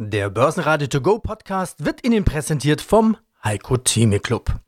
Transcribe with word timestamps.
Der 0.00 0.30
Börsenradio 0.30 0.86
To 0.86 1.00
Go 1.00 1.18
Podcast 1.18 1.84
wird 1.84 2.06
Ihnen 2.06 2.22
präsentiert 2.22 2.80
vom 2.80 3.16
Heiko 3.42 3.78
Theme 3.78 4.20
Club. 4.20 4.60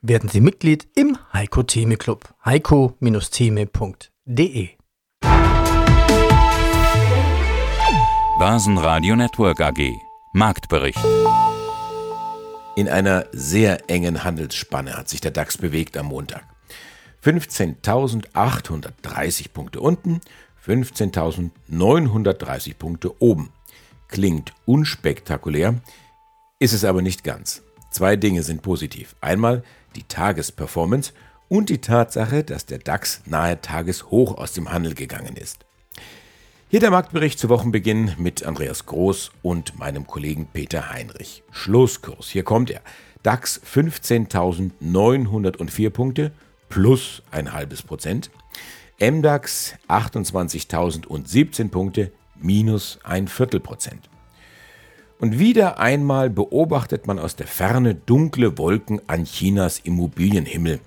Werden 0.00 0.28
Sie 0.28 0.40
Mitglied 0.40 0.86
im 0.94 1.18
Heiko 1.32 1.64
Theme 1.64 1.96
Club. 1.96 2.32
heiko-theme.de 2.44 4.68
Börsenradio 8.38 9.16
Network 9.16 9.60
AG 9.60 9.90
Marktbericht 10.32 11.04
In 12.76 12.88
einer 12.88 13.26
sehr 13.32 13.90
engen 13.90 14.22
Handelsspanne 14.22 14.96
hat 14.96 15.08
sich 15.08 15.20
der 15.20 15.32
DAX 15.32 15.58
bewegt 15.58 15.96
am 15.96 16.06
Montag. 16.06 16.44
15.830 17.24 19.52
Punkte 19.52 19.80
unten, 19.80 20.20
15.930 20.64 22.76
Punkte 22.76 23.20
oben. 23.20 23.52
Klingt 24.08 24.52
unspektakulär, 24.64 25.80
ist 26.58 26.72
es 26.72 26.84
aber 26.84 27.02
nicht 27.02 27.24
ganz. 27.24 27.62
Zwei 27.90 28.16
Dinge 28.16 28.42
sind 28.42 28.62
positiv. 28.62 29.14
Einmal 29.20 29.62
die 29.94 30.04
Tagesperformance 30.04 31.12
und 31.48 31.70
die 31.70 31.80
Tatsache, 31.80 32.44
dass 32.44 32.66
der 32.66 32.78
DAX 32.78 33.22
nahe 33.26 33.60
Tageshoch 33.60 34.36
aus 34.36 34.52
dem 34.52 34.72
Handel 34.72 34.94
gegangen 34.94 35.36
ist. 35.36 35.64
Hier 36.68 36.80
der 36.80 36.90
Marktbericht 36.90 37.38
zu 37.38 37.48
Wochenbeginn 37.48 38.16
mit 38.18 38.44
Andreas 38.44 38.86
Groß 38.86 39.30
und 39.42 39.78
meinem 39.78 40.04
Kollegen 40.06 40.48
Peter 40.52 40.90
Heinrich. 40.90 41.44
Schlusskurs, 41.52 42.28
hier 42.28 42.42
kommt 42.42 42.70
er. 42.70 42.80
DAX 43.22 43.60
15.904 43.62 45.90
Punkte 45.90 46.32
plus 46.68 47.22
ein 47.30 47.52
halbes 47.52 47.82
Prozent. 47.82 48.30
MDAX 49.00 49.74
28.017 49.88 51.70
Punkte 51.70 52.10
minus 52.40 52.98
ein 53.04 53.28
Viertelprozent. 53.28 54.08
Und 55.18 55.38
wieder 55.38 55.78
einmal 55.78 56.28
beobachtet 56.28 57.06
man 57.06 57.18
aus 57.18 57.36
der 57.36 57.46
Ferne 57.46 57.94
dunkle 57.94 58.58
Wolken 58.58 59.00
an 59.06 59.24
Chinas 59.24 59.78
Immobilienhimmel. 59.78 60.80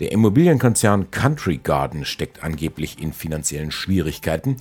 Der 0.00 0.12
Immobilienkonzern 0.12 1.10
Country 1.10 1.58
Garden 1.58 2.04
steckt 2.04 2.42
angeblich 2.42 3.00
in 3.00 3.12
finanziellen 3.12 3.70
Schwierigkeiten. 3.70 4.56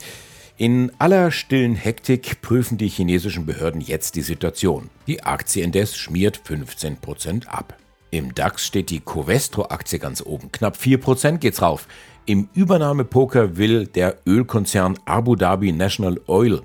In 0.56 0.92
aller 1.00 1.32
stillen 1.32 1.76
Hektik 1.76 2.42
prüfen 2.42 2.78
die 2.78 2.88
chinesischen 2.88 3.46
Behörden 3.46 3.82
jetzt 3.82 4.16
die 4.16 4.22
Situation. 4.22 4.90
Die 5.08 5.24
Aktie 5.24 5.64
indes 5.64 5.98
schmiert 5.98 6.40
15% 6.48 7.48
ab. 7.48 7.76
Im 8.12 8.36
DAX 8.36 8.68
steht 8.68 8.90
die 8.90 9.00
Covestro-Aktie 9.00 9.98
ganz 9.98 10.22
oben. 10.22 10.52
Knapp 10.52 10.76
4% 10.76 11.38
geht's 11.38 11.62
rauf. 11.62 11.88
Im 12.26 12.50
Übernahmepoker 12.54 13.58
will 13.58 13.88
der 13.88 14.18
Ölkonzern 14.28 15.00
Abu 15.06 15.36
Dhabi 15.36 15.72
National 15.72 16.22
Oil 16.28 16.62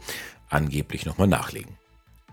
angeblich 0.51 1.07
nochmal 1.07 1.29
nachlegen. 1.29 1.77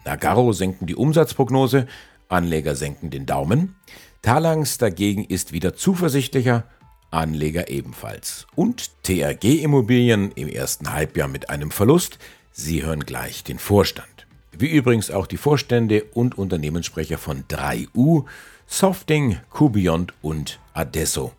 Nagaro 0.06 0.52
senken 0.52 0.88
die 0.88 0.96
Umsatzprognose, 0.96 1.88
Anleger 2.28 2.76
senken 2.76 3.10
den 3.10 3.26
Daumen. 3.26 3.76
Talangs 4.22 4.78
dagegen 4.78 5.24
ist 5.24 5.54
wieder 5.54 5.74
zuversichtlicher, 5.74 6.66
Anleger 7.12 7.70
ebenfalls. 7.70 8.46
Und 8.56 8.92
TRG 9.04 9.64
Immobilien 9.64 10.32
im 10.34 10.50
ersten 10.50 10.92
Halbjahr 10.92 11.28
mit 11.28 11.50
einem 11.50 11.72
Verlust. 11.72 12.20
Sie 12.52 12.84
hören 12.84 13.02
gleich 13.02 13.44
den 13.44 13.60
Vorstand. 13.60 14.28
Wie 14.52 14.68
übrigens 14.70 15.12
auch 15.12 15.28
die 15.28 15.38
Vorstände 15.38 16.04
und 16.14 16.38
Unternehmenssprecher 16.38 17.18
von 17.18 17.46
3U, 17.46 18.26
Softing, 18.68 19.38
Cubiont 19.50 20.14
und 20.22 20.60
Adesso. 20.74 21.34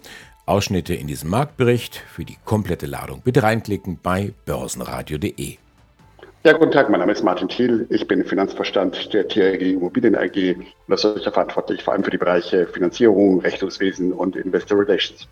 Ausschnitte 0.47 0.95
in 0.95 1.07
diesem 1.07 1.31
Marktbericht 1.31 1.97
für 1.97 2.25
die 2.25 2.37
komplette 2.45 2.87
Ladung 2.87 3.23
bitte 3.25 3.43
reinklicken 3.43 3.99
bei 4.03 4.33
börsenradio.de. 4.45 5.57
Ja, 6.45 6.53
guten 6.53 6.73
Tag, 6.73 6.91
mein 6.91 7.01
Name 7.01 7.13
ist 7.13 7.25
Martin 7.25 7.49
Thiel. 7.49 7.87
Ich 7.89 8.07
bin 8.07 8.23
Finanzverstand 8.23 9.15
der 9.15 9.27
TRG 9.27 9.73
Immobilien 9.73 10.15
AG 10.15 10.57
und 10.87 10.93
als 10.93 11.01
solcher 11.01 11.33
verantwortlich 11.33 11.83
vor 11.83 11.95
allem 11.95 12.05
für 12.05 12.11
die 12.11 12.19
Bereiche 12.19 12.67
Finanzierung, 12.67 13.41
Rechnungswesen 13.41 14.13
und 14.13 14.37
Investor 14.37 14.79
Relations. 14.79 15.27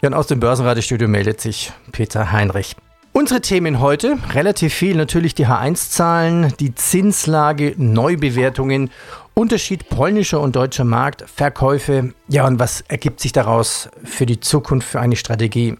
Ja, 0.00 0.08
und 0.08 0.14
aus 0.14 0.28
dem 0.28 0.38
Börsenradiostudio 0.38 1.08
meldet 1.08 1.40
sich 1.40 1.72
Peter 1.90 2.30
Heinrich. 2.30 2.76
Unsere 3.14 3.40
Themen 3.40 3.80
heute, 3.80 4.16
relativ 4.32 4.72
viel, 4.72 4.96
natürlich 4.96 5.34
die 5.34 5.46
H1-Zahlen, 5.46 6.54
die 6.60 6.74
Zinslage, 6.74 7.74
Neubewertungen 7.76 8.90
Unterschied 9.34 9.88
polnischer 9.88 10.40
und 10.40 10.56
deutscher 10.56 10.84
Markt, 10.84 11.24
Verkäufe. 11.28 12.12
Ja, 12.28 12.46
und 12.46 12.58
was 12.58 12.82
ergibt 12.82 13.20
sich 13.20 13.32
daraus 13.32 13.88
für 14.04 14.26
die 14.26 14.40
Zukunft, 14.40 14.88
für 14.88 15.00
eine 15.00 15.16
Strategie? 15.16 15.76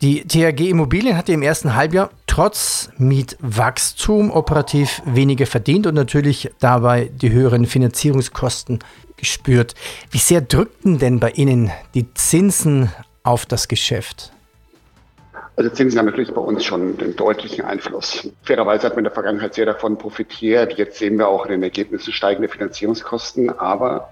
Die 0.00 0.26
THG 0.26 0.68
Immobilien 0.68 1.16
hatte 1.16 1.32
im 1.32 1.42
ersten 1.42 1.74
Halbjahr 1.74 2.10
trotz 2.26 2.90
Mietwachstum 2.98 4.30
operativ 4.30 5.00
weniger 5.06 5.46
verdient 5.46 5.86
und 5.86 5.94
natürlich 5.94 6.50
dabei 6.60 7.10
die 7.14 7.30
höheren 7.30 7.66
Finanzierungskosten 7.66 8.80
gespürt. 9.16 9.74
Wie 10.10 10.18
sehr 10.18 10.40
drückten 10.40 10.98
denn 10.98 11.20
bei 11.20 11.30
Ihnen 11.30 11.72
die 11.94 12.12
Zinsen 12.14 12.92
auf 13.22 13.46
das 13.46 13.66
Geschäft? 13.66 14.33
Also 15.56 15.70
Zinsen 15.70 15.98
haben 15.98 16.06
natürlich 16.06 16.34
bei 16.34 16.40
uns 16.40 16.64
schon 16.64 16.98
einen 16.98 17.14
deutlichen 17.14 17.64
Einfluss. 17.64 18.28
Fairerweise 18.42 18.86
hat 18.86 18.94
man 18.94 19.00
in 19.00 19.04
der 19.04 19.12
Vergangenheit 19.12 19.54
sehr 19.54 19.66
davon 19.66 19.96
profitiert. 19.98 20.72
Jetzt 20.72 20.98
sehen 20.98 21.16
wir 21.16 21.28
auch 21.28 21.44
in 21.46 21.52
den 21.52 21.62
Ergebnissen 21.62 22.12
steigende 22.12 22.48
Finanzierungskosten. 22.48 23.50
Aber 23.50 24.10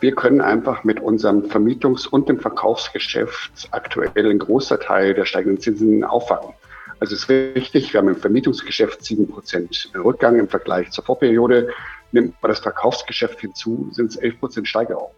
wir 0.00 0.14
können 0.14 0.40
einfach 0.40 0.82
mit 0.82 0.98
unserem 0.98 1.44
Vermietungs- 1.44 2.08
und 2.08 2.28
dem 2.28 2.40
Verkaufsgeschäft 2.40 3.68
aktuell 3.70 4.10
einen 4.16 4.40
großer 4.40 4.80
Teil 4.80 5.14
der 5.14 5.24
steigenden 5.24 5.60
Zinsen 5.60 6.02
auffangen. 6.02 6.54
Also 6.98 7.14
es 7.14 7.22
ist 7.22 7.28
richtig, 7.30 7.92
wir 7.92 7.98
haben 7.98 8.08
im 8.08 8.16
Vermietungsgeschäft 8.16 9.00
7% 9.02 9.94
Rückgang 10.04 10.38
im 10.38 10.48
Vergleich 10.48 10.90
zur 10.90 11.04
Vorperiode. 11.04 11.68
Nimmt 12.12 12.34
man 12.42 12.50
das 12.50 12.58
Verkaufsgeschäft 12.58 13.40
hinzu, 13.40 13.88
sind 13.92 14.10
es 14.10 14.20
11% 14.20 14.66
Steigerung. 14.66 15.10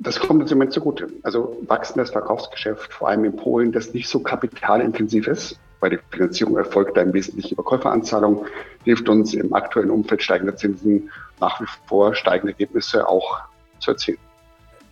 Das 0.00 0.20
kommt 0.20 0.40
uns 0.42 0.52
im 0.52 0.58
Moment 0.58 0.72
zugute. 0.72 1.08
Also 1.24 1.56
wachsendes 1.66 2.10
Verkaufsgeschäft, 2.10 2.92
vor 2.92 3.08
allem 3.08 3.24
in 3.24 3.34
Polen, 3.34 3.72
das 3.72 3.92
nicht 3.94 4.08
so 4.08 4.20
kapitalintensiv 4.20 5.26
ist, 5.26 5.58
weil 5.80 5.90
die 5.90 5.98
Finanzierung 6.10 6.56
erfolgt 6.56 6.96
da 6.96 7.02
im 7.02 7.12
Wesentlichen 7.12 7.54
über 7.54 7.64
Käuferanzahlung, 7.64 8.46
hilft 8.84 9.08
uns 9.08 9.34
im 9.34 9.52
aktuellen 9.52 9.90
Umfeld 9.90 10.22
steigender 10.22 10.56
Zinsen 10.56 11.10
nach 11.40 11.60
wie 11.60 11.66
vor 11.86 12.14
steigende 12.14 12.52
Ergebnisse 12.52 13.08
auch 13.08 13.40
zu 13.80 13.92
erzielen. 13.92 14.18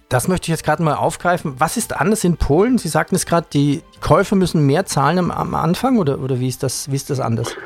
Das 0.08 0.28
möchte 0.28 0.44
ich 0.44 0.48
jetzt 0.50 0.64
gerade 0.64 0.82
mal 0.82 0.94
aufgreifen. 0.94 1.54
Was 1.58 1.76
ist 1.76 2.00
anders 2.00 2.22
in 2.22 2.36
Polen? 2.36 2.78
Sie 2.78 2.88
sagten 2.88 3.16
es 3.16 3.26
gerade, 3.26 3.46
die 3.52 3.82
Käufer 4.00 4.36
müssen 4.36 4.64
mehr 4.64 4.86
zahlen 4.86 5.18
am, 5.18 5.30
am 5.32 5.54
Anfang 5.54 5.98
oder, 5.98 6.20
oder 6.20 6.38
wie, 6.38 6.48
ist 6.48 6.62
das, 6.62 6.90
wie 6.90 6.96
ist 6.96 7.10
das 7.10 7.18
anders? 7.18 7.56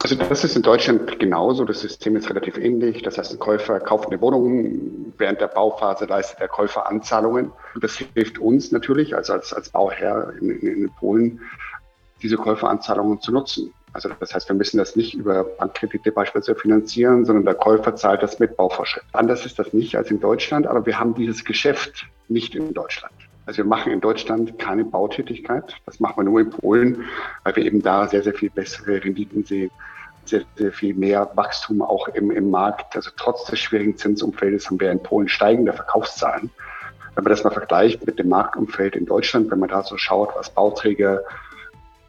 Also 0.00 0.14
das 0.14 0.44
ist 0.44 0.54
in 0.54 0.62
Deutschland 0.62 1.18
genauso. 1.18 1.64
Das 1.64 1.80
System 1.80 2.14
ist 2.14 2.30
relativ 2.30 2.56
ähnlich. 2.56 3.02
Das 3.02 3.18
heißt, 3.18 3.32
ein 3.32 3.38
Käufer 3.38 3.80
kauft 3.80 4.08
eine 4.08 4.20
Wohnung, 4.20 5.12
während 5.18 5.40
der 5.40 5.48
Bauphase 5.48 6.04
leistet 6.04 6.38
der 6.38 6.48
Käufer 6.48 6.86
Anzahlungen. 6.86 7.50
Und 7.74 7.82
das 7.82 7.96
hilft 7.96 8.38
uns 8.38 8.70
natürlich, 8.70 9.16
also 9.16 9.32
als, 9.32 9.52
als 9.52 9.70
Bauherr 9.70 10.32
in, 10.40 10.50
in, 10.50 10.82
in 10.84 10.90
Polen, 11.00 11.40
diese 12.22 12.36
Käuferanzahlungen 12.36 13.20
zu 13.20 13.32
nutzen. 13.32 13.72
Also 13.92 14.10
das 14.20 14.34
heißt, 14.34 14.48
wir 14.48 14.54
müssen 14.54 14.78
das 14.78 14.94
nicht 14.94 15.14
über 15.14 15.42
Bankkredite 15.42 16.12
beispielsweise 16.12 16.58
finanzieren, 16.58 17.24
sondern 17.24 17.44
der 17.44 17.54
Käufer 17.54 17.96
zahlt 17.96 18.22
das 18.22 18.38
mit 18.38 18.56
Bauvorschrift. 18.56 19.06
Anders 19.12 19.46
ist 19.46 19.58
das 19.58 19.72
nicht 19.72 19.96
als 19.96 20.10
in 20.10 20.20
Deutschland, 20.20 20.66
aber 20.66 20.86
wir 20.86 21.00
haben 21.00 21.14
dieses 21.14 21.44
Geschäft 21.44 22.06
nicht 22.28 22.54
in 22.54 22.72
Deutschland. 22.72 23.14
Also 23.48 23.62
wir 23.62 23.64
machen 23.64 23.90
in 23.92 24.02
Deutschland 24.02 24.58
keine 24.58 24.84
Bautätigkeit. 24.84 25.74
Das 25.86 26.00
machen 26.00 26.18
wir 26.18 26.24
nur 26.24 26.40
in 26.40 26.50
Polen, 26.50 27.06
weil 27.44 27.56
wir 27.56 27.64
eben 27.64 27.80
da 27.80 28.06
sehr, 28.06 28.22
sehr 28.22 28.34
viel 28.34 28.50
bessere 28.50 29.02
Renditen 29.02 29.42
sehen, 29.42 29.70
sehr, 30.26 30.42
sehr 30.56 30.70
viel 30.70 30.92
mehr 30.92 31.30
Wachstum 31.34 31.80
auch 31.80 32.08
im, 32.08 32.30
im 32.30 32.50
Markt. 32.50 32.94
Also 32.94 33.08
trotz 33.16 33.46
des 33.46 33.58
schwierigen 33.58 33.96
Zinsumfeldes 33.96 34.66
haben 34.66 34.78
wir 34.78 34.92
in 34.92 35.02
Polen 35.02 35.28
steigende 35.28 35.72
Verkaufszahlen. 35.72 36.50
Wenn 37.14 37.24
man 37.24 37.30
das 37.30 37.42
mal 37.42 37.50
vergleicht 37.50 38.04
mit 38.04 38.18
dem 38.18 38.28
Marktumfeld 38.28 38.94
in 38.94 39.06
Deutschland, 39.06 39.50
wenn 39.50 39.60
man 39.60 39.70
da 39.70 39.82
so 39.82 39.96
schaut, 39.96 40.28
was 40.36 40.50
Bauträger 40.50 41.22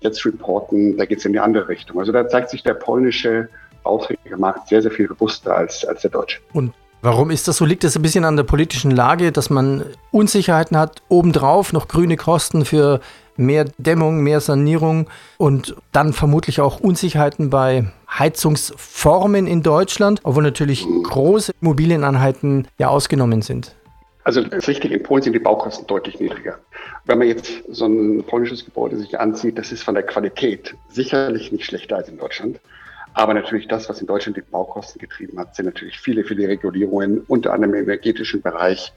jetzt 0.01 0.25
reporten, 0.25 0.97
da 0.97 1.05
geht 1.05 1.19
es 1.19 1.25
in 1.25 1.31
die 1.31 1.39
andere 1.39 1.69
Richtung. 1.69 2.01
Also 2.01 2.11
da 2.11 2.27
zeigt 2.27 2.49
sich 2.49 2.63
der 2.63 2.73
polnische 2.73 3.47
Bauträgermarkt 3.85 4.67
sehr, 4.67 4.81
sehr 4.81 4.91
viel 4.91 5.07
robust 5.07 5.47
als, 5.47 5.85
als 5.85 6.01
der 6.01 6.11
deutsche. 6.11 6.41
Und 6.51 6.73
Warum 7.01 7.31
ist 7.31 7.47
das 7.47 7.55
so? 7.55 7.65
Liegt 7.65 7.85
es 7.85 7.95
ein 7.95 8.01
bisschen 8.01 8.25
an 8.25 8.35
der 8.35 8.43
politischen 8.43 8.91
Lage, 8.91 9.31
dass 9.31 9.49
man 9.49 9.85
Unsicherheiten 10.11 10.75
hat, 10.75 11.01
obendrauf 11.07 11.71
noch 11.71 11.87
grüne 11.87 12.17
Kosten 12.17 12.65
für 12.65 12.99
mehr 13.37 13.65
Dämmung, 13.77 14.21
mehr 14.21 14.41
Sanierung 14.41 15.09
und 15.37 15.77
dann 15.93 16.11
vermutlich 16.11 16.59
auch 16.59 16.81
Unsicherheiten 16.81 17.49
bei 17.49 17.89
Heizungsformen 18.09 19.47
in 19.47 19.63
Deutschland, 19.63 20.19
obwohl 20.23 20.43
natürlich 20.43 20.85
große 21.03 21.53
Immobilieneinheiten 21.61 22.67
ja 22.77 22.89
ausgenommen 22.89 23.41
sind? 23.43 23.75
Also 24.25 24.41
das 24.41 24.59
ist 24.59 24.67
richtig, 24.67 24.91
in 24.91 25.01
Polen 25.01 25.23
sind 25.23 25.31
die 25.31 25.39
Baukosten 25.39 25.87
deutlich 25.87 26.19
niedriger. 26.19 26.59
Wenn 27.05 27.17
man 27.17 27.29
jetzt 27.29 27.49
so 27.69 27.85
ein 27.85 28.25
polnisches 28.25 28.65
Gebäude 28.65 28.97
sich 28.97 29.17
ansieht, 29.17 29.57
das 29.57 29.71
ist 29.71 29.83
von 29.83 29.95
der 29.95 30.03
Qualität 30.03 30.75
sicherlich 30.89 31.53
nicht 31.53 31.65
schlechter 31.65 31.95
als 31.95 32.09
in 32.09 32.17
Deutschland. 32.17 32.59
Aber 33.13 33.33
natürlich 33.33 33.67
das, 33.67 33.89
was 33.89 34.01
in 34.01 34.07
Deutschland 34.07 34.37
die 34.37 34.41
Baukosten 34.41 34.99
getrieben 34.99 35.39
hat, 35.39 35.55
sind 35.55 35.65
natürlich 35.65 35.99
viele, 35.99 36.23
viele 36.23 36.47
Regulierungen, 36.47 37.21
unter 37.27 37.53
anderem 37.53 37.73
im 37.73 37.83
energetischen 37.83 38.41
Bereich, 38.41 38.93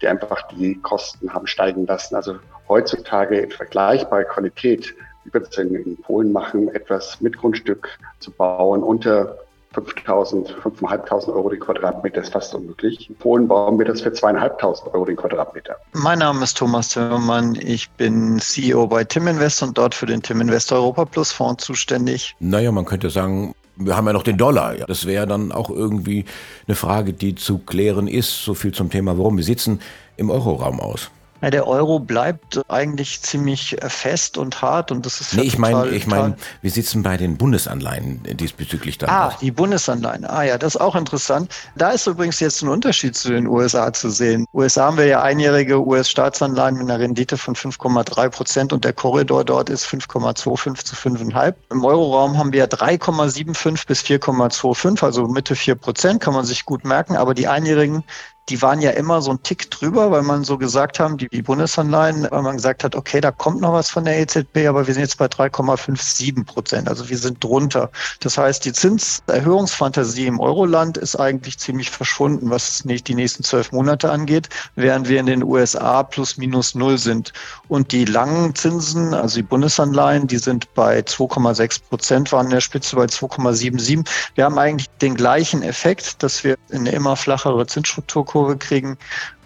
die 0.00 0.08
einfach 0.08 0.48
die 0.48 0.76
Kosten 0.76 1.32
haben 1.32 1.46
steigen 1.46 1.86
lassen. 1.86 2.14
Also 2.14 2.36
heutzutage 2.68 3.38
in 3.38 3.50
vergleichbarer 3.50 4.24
Qualität, 4.24 4.94
wie 5.24 5.34
wir 5.34 5.40
das 5.40 5.58
in 5.58 5.96
Polen 6.02 6.32
machen, 6.32 6.68
etwas 6.68 7.20
mit 7.20 7.36
Grundstück 7.36 7.98
zu 8.20 8.30
bauen 8.30 8.82
unter 8.82 9.36
5.000, 9.74 10.54
5.500 10.62 11.28
Euro 11.28 11.50
den 11.50 11.60
Quadratmeter 11.60 12.22
ist 12.22 12.32
fast 12.32 12.54
unmöglich. 12.54 13.08
In 13.10 13.16
Polen 13.16 13.46
bauen 13.46 13.78
wir 13.78 13.84
das 13.84 14.00
für 14.00 14.10
2.500 14.10 14.92
Euro 14.94 15.04
den 15.04 15.16
Quadratmeter. 15.16 15.76
Mein 15.92 16.20
Name 16.20 16.42
ist 16.44 16.56
Thomas 16.56 16.90
Zimmermann. 16.90 17.56
Ich 17.56 17.90
bin 17.90 18.38
CEO 18.38 18.86
bei 18.86 19.04
Tim 19.04 19.26
Invest 19.26 19.62
und 19.62 19.76
dort 19.76 19.94
für 19.94 20.06
den 20.06 20.22
Tim 20.22 20.40
Invest 20.40 20.72
Europa 20.72 21.04
Plus 21.04 21.32
Fonds 21.32 21.64
zuständig. 21.64 22.34
Naja, 22.40 22.72
man 22.72 22.84
könnte 22.84 23.10
sagen, 23.10 23.54
wir 23.76 23.96
haben 23.96 24.06
ja 24.06 24.12
noch 24.12 24.22
den 24.22 24.38
Dollar. 24.38 24.74
Das 24.86 25.06
wäre 25.06 25.26
dann 25.26 25.52
auch 25.52 25.70
irgendwie 25.70 26.24
eine 26.66 26.74
Frage, 26.74 27.12
die 27.12 27.34
zu 27.34 27.58
klären 27.58 28.08
ist. 28.08 28.44
So 28.44 28.54
viel 28.54 28.72
zum 28.72 28.90
Thema, 28.90 29.18
warum 29.18 29.36
wir 29.36 29.44
sitzen 29.44 29.80
im 30.16 30.30
Euroraum 30.30 30.80
aus. 30.80 31.10
Ja, 31.42 31.50
der 31.50 31.66
Euro 31.66 32.00
bleibt 32.00 32.62
eigentlich 32.68 33.22
ziemlich 33.22 33.76
fest 33.88 34.38
und 34.38 34.62
hart 34.62 34.90
und 34.90 35.04
das 35.04 35.20
ist 35.20 35.34
nee, 35.34 35.42
ich 35.42 35.58
meine, 35.58 35.88
ich 35.88 36.06
meine, 36.06 36.36
wir 36.62 36.70
sitzen 36.70 37.02
bei 37.02 37.16
den 37.16 37.36
Bundesanleihen 37.36 38.22
diesbezüglich 38.36 38.98
da. 38.98 39.06
Ah, 39.06 39.36
die 39.40 39.50
Bundesanleihen. 39.50 40.24
Ah 40.24 40.42
ja, 40.42 40.56
das 40.56 40.76
ist 40.76 40.80
auch 40.80 40.96
interessant. 40.96 41.52
Da 41.76 41.90
ist 41.90 42.06
übrigens 42.06 42.40
jetzt 42.40 42.62
ein 42.62 42.68
Unterschied 42.68 43.16
zu 43.16 43.30
den 43.30 43.46
USA 43.46 43.92
zu 43.92 44.10
sehen. 44.10 44.46
USA 44.54 44.86
haben 44.86 44.96
wir 44.96 45.06
ja 45.06 45.22
einjährige 45.22 45.86
US-Staatsanleihen 45.86 46.76
mit 46.76 46.88
einer 46.88 46.98
Rendite 46.98 47.36
von 47.36 47.54
5,3 47.54 48.28
Prozent 48.30 48.72
und 48.72 48.84
der 48.84 48.92
Korridor 48.92 49.44
dort 49.44 49.68
ist 49.68 49.86
5,25 49.86 50.84
zu 50.84 50.94
5,5. 50.94 51.54
Im 51.70 51.84
Euroraum 51.84 52.38
haben 52.38 52.52
wir 52.52 52.68
3,75 52.68 53.86
bis 53.86 54.00
4,25, 54.02 55.04
also 55.04 55.26
Mitte 55.28 55.54
4 55.54 55.74
Prozent, 55.74 56.20
kann 56.20 56.34
man 56.34 56.44
sich 56.44 56.64
gut 56.64 56.84
merken, 56.84 57.16
aber 57.16 57.34
die 57.34 57.48
einjährigen 57.48 58.04
die 58.48 58.62
waren 58.62 58.80
ja 58.80 58.90
immer 58.92 59.22
so 59.22 59.32
ein 59.32 59.42
Tick 59.42 59.70
drüber, 59.70 60.10
weil 60.10 60.22
man 60.22 60.44
so 60.44 60.56
gesagt 60.56 61.00
haben, 61.00 61.16
die, 61.16 61.28
die 61.28 61.42
Bundesanleihen, 61.42 62.28
weil 62.30 62.42
man 62.42 62.56
gesagt 62.56 62.84
hat, 62.84 62.94
okay, 62.94 63.20
da 63.20 63.32
kommt 63.32 63.60
noch 63.60 63.72
was 63.72 63.90
von 63.90 64.04
der 64.04 64.18
EZB, 64.20 64.68
aber 64.68 64.86
wir 64.86 64.94
sind 64.94 65.02
jetzt 65.02 65.18
bei 65.18 65.26
3,57 65.26 66.44
Prozent. 66.44 66.88
Also 66.88 67.08
wir 67.08 67.18
sind 67.18 67.42
drunter. 67.42 67.90
Das 68.20 68.38
heißt, 68.38 68.64
die 68.64 68.72
Zinserhöhungsfantasie 68.72 70.26
im 70.26 70.38
Euroland 70.38 70.96
ist 70.96 71.16
eigentlich 71.16 71.58
ziemlich 71.58 71.90
verschwunden, 71.90 72.50
was 72.50 72.84
nicht 72.84 73.08
die 73.08 73.16
nächsten 73.16 73.42
zwölf 73.42 73.72
Monate 73.72 74.10
angeht, 74.10 74.48
während 74.76 75.08
wir 75.08 75.18
in 75.18 75.26
den 75.26 75.42
USA 75.42 76.04
plus 76.04 76.36
minus 76.36 76.76
null 76.76 76.98
sind. 76.98 77.32
Und 77.66 77.90
die 77.90 78.04
langen 78.04 78.54
Zinsen, 78.54 79.12
also 79.12 79.36
die 79.36 79.42
Bundesanleihen, 79.42 80.28
die 80.28 80.38
sind 80.38 80.72
bei 80.74 81.00
2,6 81.00 81.80
Prozent, 81.88 82.32
waren 82.32 82.46
in 82.46 82.52
der 82.52 82.60
Spitze 82.60 82.94
bei 82.94 83.06
2,77. 83.06 84.06
Wir 84.36 84.44
haben 84.44 84.58
eigentlich 84.58 84.88
den 85.00 85.16
gleichen 85.16 85.62
Effekt, 85.62 86.22
dass 86.22 86.44
wir 86.44 86.56
eine 86.70 86.90
immer 86.92 87.16
flachere 87.16 87.66
Zinsstruktur 87.66 88.24
Kurve 88.36 88.58
kriegen, 88.58 88.98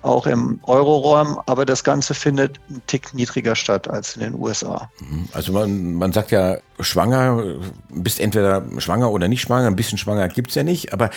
auch 0.03 0.27
im 0.27 0.59
Euroraum, 0.65 1.39
aber 1.47 1.65
das 1.65 1.85
Ganze 1.85 2.13
findet 2.13 2.59
einen 2.69 2.83
Tick 2.89 3.15
niedriger 3.15 3.55
statt 3.55 3.87
als 3.87 4.17
in 4.17 4.23
den 4.23 4.35
USA. 4.35 4.91
Mhm. 4.99 5.29
Also 5.33 5.53
man, 5.53 5.95
man 5.95 6.13
sagt 6.13 6.33
ja, 6.33 6.57
schwanger, 6.81 7.41
bist 7.89 8.19
entweder 8.19 8.65
schwanger 8.79 9.13
oder 9.13 9.29
nicht 9.29 9.43
schwanger, 9.43 9.69
ein 9.69 9.77
bisschen 9.77 9.97
schwanger 9.97 10.27
gibt's 10.27 10.57
ja 10.57 10.65
nicht, 10.65 10.93
aber 10.93 11.11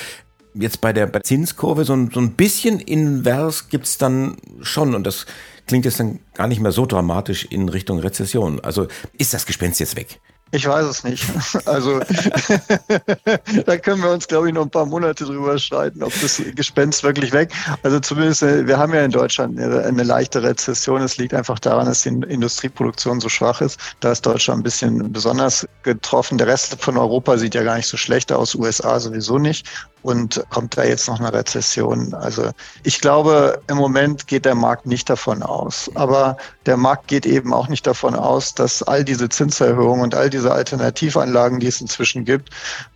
jetzt 0.54 0.82
bei 0.82 0.94
der 0.94 1.24
Zinskurve 1.24 1.84
so 1.84 1.94
ein, 1.94 2.12
so 2.14 2.20
ein 2.20 2.34
bisschen 2.34 2.80
invers 2.80 3.70
gibt's 3.70 3.98
dann 3.98 4.38
schon 4.62 4.94
und 4.94 5.08
das 5.08 5.26
klingt 5.66 5.86
jetzt 5.86 6.00
dann 6.00 6.20
gar 6.36 6.46
nicht 6.46 6.62
mehr 6.62 6.72
so 6.72 6.86
dramatisch 6.86 7.46
in 7.46 7.70
Richtung 7.70 7.98
Rezession. 7.98 8.60
Also 8.60 8.88
ist 9.18 9.34
das 9.34 9.48
Gespenst 9.48 9.80
jetzt 9.80 9.96
weg? 9.96 10.20
Ich 10.54 10.68
weiß 10.68 10.86
es 10.86 11.04
nicht. 11.04 11.26
Also 11.66 12.00
da 13.66 13.78
können 13.78 14.04
wir 14.04 14.12
uns, 14.12 14.28
glaube 14.28 14.48
ich, 14.48 14.54
noch 14.54 14.64
ein 14.64 14.70
paar 14.70 14.86
Monate 14.86 15.24
drüber 15.24 15.58
streiten, 15.58 16.04
ob 16.04 16.12
das 16.22 16.42
Gespenst 16.56 17.04
wirklich 17.04 17.32
weg. 17.32 17.52
Also 17.84 18.00
zumindest, 18.00 18.44
äh, 18.44 18.68
wir 18.68 18.78
haben 18.78 18.94
ja 18.94 19.04
in 19.04 19.12
Deutschland 19.12 19.60
eine, 19.60 19.84
eine, 19.84 20.04
leichte 20.04 20.44
Rezession. 20.44 21.02
Es 21.02 21.18
liegt 21.18 21.34
einfach 21.34 21.60
daran, 21.60 21.86
dass 21.86 22.02
die 22.02 22.10
Industrieproduktion 22.10 23.20
so 23.20 23.30
schwach 23.30 23.62
ist. 23.62 23.80
Da 24.02 24.12
ist 24.12 24.26
Deutschland 24.26 24.60
ein 24.60 24.64
bisschen 24.64 25.12
besonders 25.12 25.68
getroffen. 25.84 26.38
Der 26.38 26.48
Rest 26.48 26.76
von 26.80 26.98
Europa 26.98 27.38
sieht 27.38 27.56
ja 27.56 27.64
gar 27.64 27.78
nicht 27.78 27.88
so 27.88 27.98
schlecht 27.98 28.32
aus, 28.32 28.56
USA 28.56 29.00
sowieso 29.00 29.40
nicht 29.40 29.68
und 30.04 30.44
kommt 30.50 30.78
da 30.78 30.84
jetzt 30.84 31.08
noch 31.08 31.20
eine 31.20 31.34
Rezession. 31.34 32.14
Also 32.14 32.52
ich 32.84 33.02
glaube, 33.02 33.62
im 33.68 33.78
Moment 33.78 34.28
geht 34.28 34.46
der 34.46 34.56
Markt 34.56 34.86
nicht 34.86 35.10
davon 35.10 35.42
aus. 35.42 35.90
Aber 35.96 36.38
der 36.66 36.78
Markt 36.78 37.08
geht 37.08 37.26
eben 37.26 37.54
auch 37.54 37.70
nicht 37.70 37.88
davon 37.88 38.14
aus, 38.14 38.54
dass 38.54 38.84
all 38.84 39.04
diese 39.04 39.30
Zinserhöhungen 39.30 40.04
und 40.04 40.14
all 40.14 40.30
diese 40.30 40.43
Alternativanlagen, 40.52 41.60
die 41.60 41.68
es 41.68 41.82
inzwischen 41.82 42.26
gibt, 42.26 42.50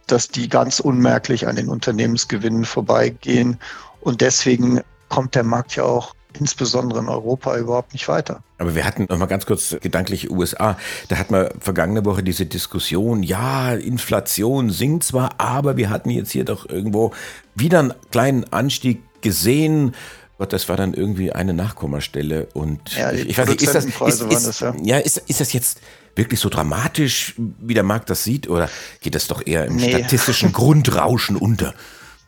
dass 0.08 0.28
die 0.28 0.50
ganz 0.50 0.80
unmerklich 0.80 1.48
an 1.48 1.56
den 1.56 1.70
Unternehmensgewinnen 1.70 2.66
vorbeigehen. 2.66 3.60
Und 4.02 4.22
deswegen 4.22 4.82
kommt 5.10 5.36
der 5.36 5.44
Markt 5.44 5.76
ja 5.76 5.84
auch 5.84 6.14
insbesondere 6.40 7.00
in 7.00 7.10
Europa 7.10 7.58
überhaupt 7.58 7.94
nicht 7.94 8.08
weiter. 8.08 8.44
Aber 8.58 8.76
wir 8.76 8.86
hatten 8.86 9.06
noch 9.10 9.18
mal 9.18 9.26
ganz 9.26 9.46
kurz 9.46 9.76
gedanklich 9.82 10.30
USA. 10.30 10.78
Da 11.08 11.18
hatten 11.18 11.34
wir 11.34 11.54
vergangene 11.60 12.06
Woche 12.06 12.24
diese 12.24 12.46
Diskussion. 12.46 13.24
Ja, 13.24 13.74
Inflation 13.74 14.70
sinkt 14.70 15.04
zwar, 15.04 15.40
aber 15.40 15.78
wir 15.78 15.90
hatten 15.90 16.10
jetzt 16.10 16.32
hier 16.32 16.46
doch 16.46 16.68
irgendwo 16.70 17.12
wieder 17.56 17.80
einen 17.80 17.94
kleinen 18.12 18.52
Anstieg 18.52 19.02
gesehen. 19.22 19.96
Gott, 20.38 20.54
das 20.54 20.70
war 20.70 20.78
dann 20.78 20.94
irgendwie 20.94 21.32
eine 21.32 21.54
Nachkommastelle 21.54 22.48
und 22.54 22.96
ja, 22.96 23.12
ich, 23.12 23.30
ich 23.30 23.38
weiß 23.38 23.50
nicht, 23.50 23.64
ist 23.64 23.74
das, 23.74 23.86
ist, 23.86 24.22
ist, 24.22 24.48
das, 24.48 24.60
ja. 24.60 24.76
ja, 24.84 24.98
ist, 25.00 25.18
ist 25.18 25.42
das 25.42 25.52
jetzt 25.52 25.82
wirklich 26.18 26.40
so 26.40 26.50
dramatisch, 26.50 27.34
wie 27.38 27.74
der 27.74 27.84
Markt 27.84 28.10
das 28.10 28.24
sieht, 28.24 28.50
oder 28.50 28.70
geht 29.02 29.16
das 29.16 29.28
doch 29.28 29.46
eher 29.46 29.66
im 29.66 29.76
nee. 29.76 29.90
statistischen 29.90 30.54
Grundrauschen 30.54 31.36
unter? 31.36 31.74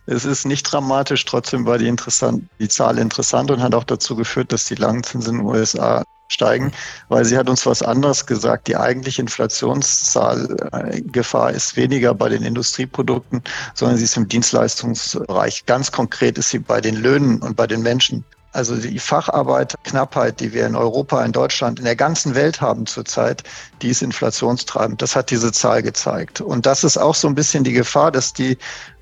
Es 0.06 0.26
ist 0.26 0.46
nicht 0.46 0.64
dramatisch, 0.64 1.24
trotzdem 1.26 1.66
war 1.66 1.78
die, 1.78 1.88
interessant, 1.88 2.50
die 2.60 2.68
Zahl 2.68 2.98
interessant 2.98 3.52
und 3.52 3.62
hat 3.62 3.76
auch 3.76 3.84
dazu 3.84 4.16
geführt, 4.16 4.52
dass 4.52 4.66
die 4.66 4.76
Langzinsen 4.76 5.36
in 5.36 5.42
den 5.42 5.46
USA 5.46 6.04
steigen, 6.30 6.72
weil 7.10 7.26
sie 7.26 7.38
hat 7.38 7.50
uns 7.50 7.66
was 7.66 7.82
anderes 7.82 8.26
gesagt. 8.26 8.68
Die 8.68 8.78
eigentliche 8.78 9.22
Inflationszahlgefahr 9.22 11.52
ist 11.52 11.76
weniger 11.76 12.14
bei 12.14 12.30
den 12.30 12.44
Industrieprodukten, 12.44 13.42
sondern 13.74 13.98
sie 13.98 14.06
ist 14.06 14.16
im 14.16 14.28
Dienstleistungsbereich. 14.28 15.66
Ganz 15.66 15.92
konkret 15.92 16.38
ist 16.38 16.52
sie 16.52 16.60
bei 16.60 16.80
den 16.82 16.96
Löhnen 16.96 17.40
und 17.40 17.56
bei 17.56 17.66
den 17.68 17.82
Menschen. 17.82 18.24
Also 18.52 18.76
die 18.76 18.98
Facharbeiterknappheit, 18.98 20.40
die 20.40 20.54
wir 20.54 20.66
in 20.66 20.76
Europa, 20.76 21.24
in 21.24 21.32
Deutschland, 21.32 21.80
in 21.80 21.86
der 21.86 21.96
ganzen 21.96 22.34
Welt 22.34 22.62
haben 22.62 22.88
zurzeit, 22.88 23.44
die 23.82 23.90
ist 23.90 24.02
inflationstreibend. 24.02 25.02
Das 25.02 25.16
hat 25.16 25.30
diese 25.30 25.52
Zahl 25.52 25.84
gezeigt. 25.84 26.42
Und 26.42 26.66
das 26.66 26.84
ist 26.84 26.98
auch 26.98 27.16
so 27.16 27.28
ein 27.28 27.36
bisschen 27.36 27.64
die 27.64 27.74
Gefahr, 27.74 28.12
dass 28.12 28.34
die 28.34 28.58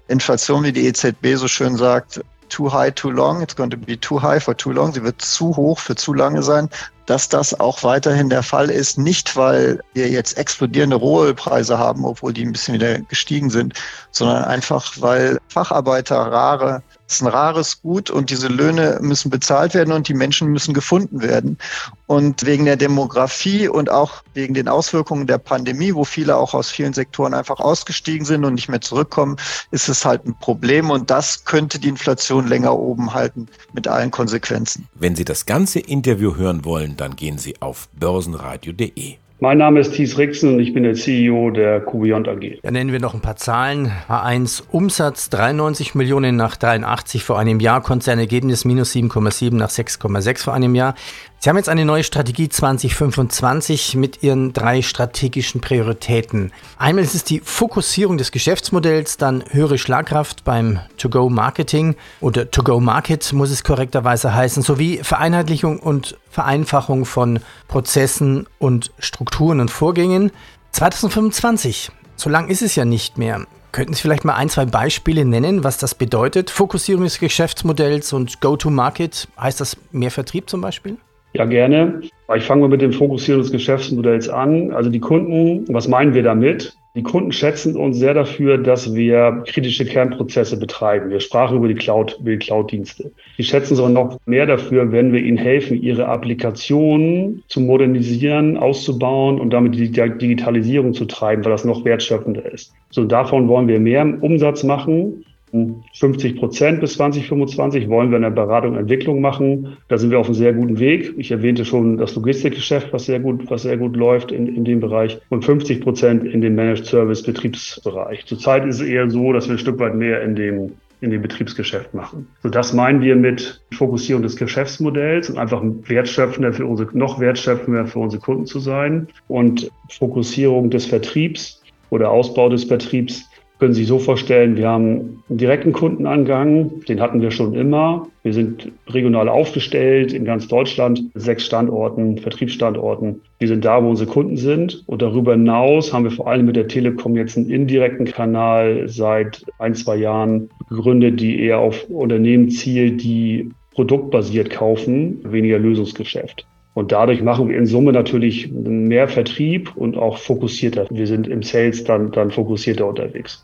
Inflation, 0.10 0.64
wie 0.64 0.74
die 0.74 0.88
EZB 0.88 1.36
so 1.36 1.48
schön 1.48 1.78
sagt, 1.78 2.22
too 2.50 2.72
high, 2.72 2.94
too 2.94 3.10
long. 3.10 3.42
It's 3.42 3.56
going 3.56 3.70
to 3.70 3.78
be 3.78 4.00
too 4.00 4.22
high 4.22 4.42
for 4.42 4.56
too 4.56 4.72
long. 4.72 4.94
Sie 4.94 5.04
wird 5.04 5.22
zu 5.22 5.56
hoch 5.56 5.80
für 5.80 5.96
zu 5.96 6.14
lange 6.14 6.44
sein. 6.44 6.70
Dass 7.08 7.28
das 7.28 7.60
auch 7.60 7.84
weiterhin 7.84 8.30
der 8.30 8.44
Fall 8.44 8.70
ist, 8.70 8.98
nicht 8.98 9.36
weil 9.36 9.82
wir 9.94 10.10
jetzt 10.10 10.38
explodierende 10.38 10.98
Rohölpreise 10.98 11.78
haben, 11.78 12.06
obwohl 12.06 12.34
die 12.34 12.46
ein 12.46 12.52
bisschen 12.52 12.76
wieder 12.76 13.00
gestiegen 13.00 13.50
sind, 13.50 13.74
sondern 14.12 14.44
einfach 14.44 14.94
weil 15.00 15.40
Facharbeiter 15.48 16.18
rare 16.18 16.84
ist 17.10 17.22
ein 17.22 17.28
rares 17.28 17.82
Gut 17.82 18.10
und 18.10 18.30
diese 18.30 18.48
Löhne 18.48 19.00
müssen 19.02 19.30
bezahlt 19.30 19.74
werden 19.74 19.94
und 19.94 20.08
die 20.08 20.14
Menschen 20.14 20.50
müssen 20.50 20.74
gefunden 20.74 21.22
werden. 21.22 21.58
Und 22.06 22.46
wegen 22.46 22.66
der 22.66 22.76
Demografie 22.76 23.68
und 23.68 23.90
auch 23.90 24.24
wegen 24.34 24.54
den 24.54 24.68
Auswirkungen 24.68 25.28
der 25.28 25.38
Pandemie, 25.38 25.94
wo 25.94 26.04
viele 26.04 26.36
auch 26.38 26.54
aus 26.54 26.70
vielen 26.70 26.94
Sektoren 26.94 27.34
einfach 27.34 27.60
ausgestiegen 27.60 28.26
sind 28.26 28.46
und 28.46 28.56
nicht 28.56 28.70
mehr 28.70 28.82
zurückkommen, 28.82 29.38
ist 29.72 29.90
es 29.90 30.06
halt 30.06 30.26
ein 30.26 30.38
Problem 30.40 30.90
und 30.90 31.10
das 31.10 31.46
könnte 31.46 31.80
die 31.80 31.90
Inflation 31.90 32.48
länger 32.48 32.78
oben 32.78 33.14
halten 33.14 33.48
mit 33.74 33.88
allen 33.88 34.12
Konsequenzen. 34.12 34.88
Wenn 34.96 35.16
Sie 35.16 35.26
das 35.26 35.46
ganze 35.46 35.80
Interview 35.80 36.36
hören 36.36 36.66
wollen, 36.66 36.97
dann 36.98 37.16
gehen 37.16 37.38
Sie 37.38 37.56
auf 37.62 37.90
börsenradio.de. 37.94 39.16
Mein 39.40 39.60
Name 39.60 39.80
ist 39.82 39.94
Thies 39.94 40.18
Rixen 40.18 40.56
und 40.56 40.60
ich 40.60 40.74
bin 40.74 40.82
der 40.82 40.96
CEO 40.96 41.52
der 41.52 41.80
Kubiont 41.80 42.28
AG. 42.28 42.58
Dann 42.64 42.74
nennen 42.74 42.92
wir 42.92 43.00
noch 43.00 43.14
ein 43.14 43.22
paar 43.22 43.36
Zahlen. 43.36 43.92
H1 44.10 44.64
Umsatz 44.72 45.30
93 45.30 45.94
Millionen 45.94 46.36
nach 46.36 46.58
83 46.58 47.24
vor 47.24 47.38
einem 47.38 47.60
Jahr, 47.60 47.82
Konzernergebnis 47.82 48.66
minus 48.66 48.96
7,7 48.96 49.54
nach 49.54 49.70
6,6 49.70 50.44
vor 50.44 50.56
einem 50.56 50.74
Jahr. 50.74 50.96
Sie 51.40 51.50
haben 51.50 51.58
jetzt 51.58 51.70
eine 51.70 51.86
neue 51.86 52.04
Strategie 52.04 52.50
2025 52.50 53.94
mit 53.94 54.24
Ihren 54.24 54.54
drei 54.54 54.82
strategischen 54.82 55.62
Prioritäten. 55.62 56.52
Einmal 56.80 57.04
ist 57.04 57.14
es 57.14 57.24
die 57.24 57.42
Fokussierung 57.42 58.18
des 58.18 58.32
Geschäftsmodells, 58.32 59.18
dann 59.18 59.44
höhere 59.52 59.78
Schlagkraft 59.78 60.44
beim 60.44 60.80
To-Go-Marketing 60.98 61.96
oder 62.22 62.50
To-Go-Market 62.50 63.34
muss 63.34 63.52
es 63.52 63.64
korrekterweise 63.64 64.34
heißen, 64.34 64.64
sowie 64.64 65.04
Vereinheitlichung 65.04 65.78
und 65.78 66.18
Vereinfachung 66.32 67.06
von 67.06 67.40
Prozessen 67.68 68.48
und 68.58 68.92
Strukturen 68.98 69.60
und 69.60 69.70
Vorgängen. 69.70 70.32
2025, 70.72 71.92
so 72.16 72.32
lang 72.32 72.48
ist 72.48 72.64
es 72.64 72.76
ja 72.76 72.84
nicht 72.84 73.20
mehr. 73.20 73.46
Könnten 73.72 73.94
Sie 73.94 74.02
vielleicht 74.02 74.26
mal 74.26 74.34
ein, 74.34 74.50
zwei 74.50 74.66
Beispiele 74.66 75.24
nennen, 75.24 75.64
was 75.64 75.78
das 75.78 75.94
bedeutet? 75.94 76.50
Fokussierung 76.50 77.04
des 77.04 77.20
Geschäftsmodells 77.20 78.12
und 78.12 78.42
Go-to-Market, 78.42 79.28
heißt 79.40 79.62
das 79.62 79.78
mehr 79.92 80.10
Vertrieb 80.10 80.50
zum 80.50 80.62
Beispiel? 80.62 80.98
Ja, 81.38 81.46
gerne. 81.46 82.02
Ich 82.36 82.44
fange 82.46 82.62
mal 82.62 82.70
mit 82.70 82.82
dem 82.82 82.92
Fokussieren 82.92 83.40
des 83.40 83.52
Geschäftsmodells 83.52 84.28
an. 84.28 84.72
Also 84.72 84.90
die 84.90 85.00
Kunden, 85.00 85.72
was 85.72 85.88
meinen 85.88 86.16
wir 86.16 86.24
damit? 86.24 86.76
Die 86.96 87.04
Kunden 87.04 87.32
schätzen 87.32 87.76
uns 87.76 88.00
sehr 88.00 88.16
dafür, 88.16 88.58
dass 88.58 88.96
wir 88.96 89.44
kritische 89.46 89.86
Kernprozesse 89.86 90.58
betreiben. 90.58 91.12
Wir 91.12 91.20
sprachen 91.20 91.58
über 91.58 91.68
die 91.68 91.76
Cloud, 91.76 92.18
über 92.20 92.32
die 92.32 92.40
Cloud-Dienste. 92.40 93.12
Die 93.38 93.44
schätzen 93.44 93.74
uns 93.74 93.82
aber 93.82 93.90
noch 93.90 94.18
mehr 94.26 94.48
dafür, 94.48 94.92
wenn 94.92 95.14
wir 95.14 95.22
ihnen 95.22 95.38
helfen, 95.38 95.80
ihre 95.80 96.08
Applikationen 96.08 97.44
zu 97.50 97.62
modernisieren, 97.62 98.58
auszubauen 98.58 99.40
und 99.40 99.52
damit 99.52 99.76
die 99.76 99.92
Digitalisierung 99.92 100.96
zu 100.96 101.06
treiben, 101.06 101.46
weil 101.46 101.52
das 101.52 101.66
noch 101.66 101.86
wertschöpfender 101.86 102.52
ist. 102.52 102.74
So 102.90 103.06
davon 103.06 103.48
wollen 103.48 103.68
wir 103.68 103.80
mehr 103.80 104.18
Umsatz 104.22 104.64
machen 104.64 105.24
50 105.52 106.36
Prozent 106.38 106.82
bis 106.82 106.96
2025 106.96 107.88
wollen 107.88 108.10
wir 108.10 108.18
in 108.18 108.24
der 108.24 108.32
Beratung 108.32 108.74
und 108.74 108.80
Entwicklung 108.80 109.22
machen. 109.22 109.78
Da 109.88 109.98
sind 109.98 110.12
wir 110.12 110.20
auf 110.20 110.28
einem 110.28 110.36
sehr 110.36 110.54
guten 110.54 110.80
Weg. 110.80 111.14
Ich 111.18 111.32
erwähnte 111.32 111.64
schon 111.64 111.98
das 111.98 112.16
Logistikgeschäft, 112.16 112.92
was 112.92 113.06
sehr 113.06 113.20
gut, 113.20 113.50
was 113.50 113.62
sehr 113.62 113.78
gut 113.78 113.96
läuft 113.96 114.32
in, 114.32 114.54
in 114.54 114.66
dem 114.66 114.82
Bereich 114.82 115.20
und 115.30 115.46
50 115.46 115.82
Prozent 115.82 116.26
in 116.26 116.42
dem 116.42 116.56
Managed 116.56 116.86
Service 116.86 117.24
Betriebsbereich. 117.24 118.26
Zurzeit 118.26 118.66
ist 118.66 118.82
es 118.82 118.88
eher 118.88 119.10
so, 119.10 119.32
dass 119.32 119.48
wir 119.48 119.56
ein 119.56 119.60
Stück 119.60 119.80
weit 119.80 119.96
mehr 119.96 120.22
in 120.22 120.36
dem 120.36 120.72
in 121.00 121.12
dem 121.12 121.22
Betriebsgeschäft 121.22 121.94
machen. 121.94 122.28
So 122.42 122.50
das 122.50 122.74
meinen 122.74 123.02
wir 123.02 123.16
mit 123.16 123.62
Fokussierung 123.72 124.24
des 124.24 124.36
Geschäftsmodells 124.36 125.30
und 125.30 125.38
einfach 125.38 125.62
wertschöpfender 125.64 126.54
für 126.54 126.66
unsere, 126.66 126.98
noch 126.98 127.20
wertschöpfender 127.20 127.86
für 127.86 128.00
unsere 128.00 128.22
Kunden 128.22 128.48
zu 128.48 128.60
sein 128.60 129.08
und 129.28 129.70
Fokussierung 129.90 130.72
des 130.72 130.88
Vertriebs 130.88 131.62
oder 131.92 132.10
Ausbau 132.10 132.50
des 132.50 132.64
Vertriebs 132.64 133.30
können 133.60 133.74
Sie 133.74 133.82
sich 133.82 133.88
so 133.88 134.00
vorstellen, 134.00 134.56
wir 134.56 134.68
haben 134.68 135.24
einen 135.30 135.38
direkten 135.38 135.74
Kundenangang, 135.74 136.82
den 136.86 137.02
hatten 137.02 137.22
wir 137.22 137.32
schon 137.32 137.54
immer. 137.56 138.08
Wir 138.22 138.34
sind 138.34 138.72
regional 138.88 139.30
aufgestellt 139.30 140.14
in 140.14 140.26
ganz 140.26 140.48
Deutschland, 140.48 141.04
sechs 141.16 141.46
Standorten, 141.46 142.20
Vertriebsstandorten. 142.20 143.22
Wir 143.40 143.48
sind 143.48 143.66
da, 143.66 143.84
wo 143.84 143.90
unsere 143.90 144.10
Kunden 144.10 144.38
sind. 144.38 144.84
Und 144.86 145.02
darüber 145.02 145.32
hinaus 145.32 145.94
haben 145.94 146.04
wir 146.04 146.12
vor 146.12 146.28
allem 146.28 146.46
mit 146.46 146.56
der 146.56 146.68
Telekom 146.68 147.16
jetzt 147.16 147.38
einen 147.38 147.50
indirekten 147.50 148.06
Kanal 148.06 148.88
seit 148.88 149.44
ein, 149.58 149.74
zwei 149.74 149.96
Jahren 149.96 150.50
gegründet, 150.70 151.20
die 151.20 151.40
eher 151.42 151.60
auf 151.60 151.90
Unternehmen 151.90 152.50
zielt, 152.50 153.02
die 153.02 153.50
produktbasiert 153.74 154.50
kaufen, 154.50 155.20
weniger 155.24 155.58
Lösungsgeschäft. 155.58 156.46
Und 156.78 156.92
dadurch 156.92 157.24
machen 157.24 157.50
wir 157.50 157.58
in 157.58 157.66
Summe 157.66 157.92
natürlich 157.92 158.52
mehr 158.52 159.08
Vertrieb 159.08 159.76
und 159.76 159.98
auch 159.98 160.20
fokussierter. 160.20 160.86
Wir 160.92 161.08
sind 161.08 161.28
im 161.28 161.42
Sales 161.42 161.84
dann, 161.84 162.12
dann 162.12 162.30
fokussierter 162.30 162.86
unterwegs. 162.86 163.44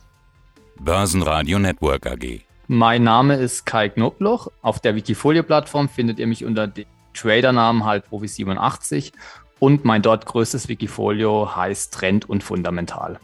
Börsenradio 0.79 1.57
Network 1.57 2.05
AG. 2.05 2.41
Mein 2.67 3.01
Name 3.01 3.37
ist 3.37 3.65
Kai 3.65 3.89
Knobloch. 3.89 4.49
Auf 4.61 4.81
der 4.81 4.93
Wikifolio-Plattform 4.93 5.89
findet 5.89 6.19
ihr 6.19 6.27
mich 6.27 6.45
unter 6.45 6.67
dem 6.67 6.85
Tradernamen 7.15 7.85
halt 7.85 8.03
Profi87 8.11 9.13
und 9.57 9.83
mein 9.83 10.03
dort 10.03 10.27
größtes 10.27 10.69
Wikifolio 10.69 11.55
heißt 11.55 11.91
Trend 11.91 12.29
und 12.29 12.43
Fundamental. 12.43 13.17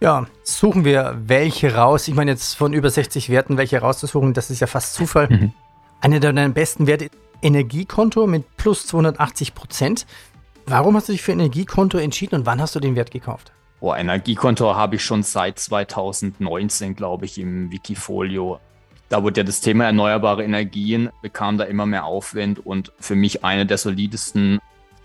Ja, 0.00 0.26
suchen 0.42 0.84
wir 0.84 1.16
welche 1.24 1.74
raus. 1.74 2.06
Ich 2.06 2.14
meine 2.14 2.32
jetzt 2.32 2.52
von 2.52 2.74
über 2.74 2.90
60 2.90 3.30
Werten 3.30 3.56
welche 3.56 3.78
rauszusuchen, 3.78 4.34
das 4.34 4.50
ist 4.50 4.60
ja 4.60 4.66
fast 4.66 4.92
Zufall. 4.92 5.28
Mhm. 5.30 5.52
Einer 6.02 6.20
deiner 6.20 6.46
besten 6.50 6.86
Werte 6.86 7.08
Energiekonto 7.42 8.26
mit 8.26 8.56
plus 8.56 8.86
280 8.86 9.54
Prozent. 9.54 10.06
Warum 10.66 10.96
hast 10.96 11.08
du 11.08 11.12
dich 11.12 11.22
für 11.22 11.32
Energiekonto 11.32 11.98
entschieden 11.98 12.36
und 12.36 12.46
wann 12.46 12.60
hast 12.60 12.74
du 12.74 12.80
den 12.80 12.94
Wert 12.94 13.10
gekauft? 13.10 13.52
Oh, 13.80 13.92
Energiekonto 13.92 14.76
habe 14.76 14.94
ich 14.96 15.04
schon 15.04 15.24
seit 15.24 15.58
2019, 15.58 16.94
glaube 16.94 17.24
ich, 17.24 17.38
im 17.38 17.72
Wikifolio. 17.72 18.60
Da 19.08 19.24
wurde 19.24 19.40
ja 19.40 19.44
das 19.44 19.60
Thema 19.60 19.86
erneuerbare 19.86 20.44
Energien, 20.44 21.10
bekam 21.20 21.58
da 21.58 21.64
immer 21.64 21.84
mehr 21.84 22.04
Aufwind 22.04 22.64
und 22.64 22.92
für 23.00 23.16
mich 23.16 23.44
eine 23.44 23.66
der 23.66 23.78
solidesten 23.78 24.60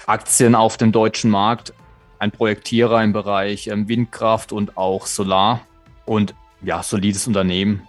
Aktien 0.05 0.53
auf 0.53 0.77
dem 0.77 0.91
deutschen 0.91 1.31
Markt. 1.31 1.73
Ein 2.19 2.31
Projektierer 2.31 3.03
im 3.03 3.13
Bereich 3.13 3.67
ähm, 3.67 3.89
Windkraft 3.89 4.51
und 4.51 4.77
auch 4.77 5.07
Solar 5.07 5.61
und 6.05 6.35
ja, 6.61 6.83
solides 6.83 7.27
Unternehmen 7.27 7.87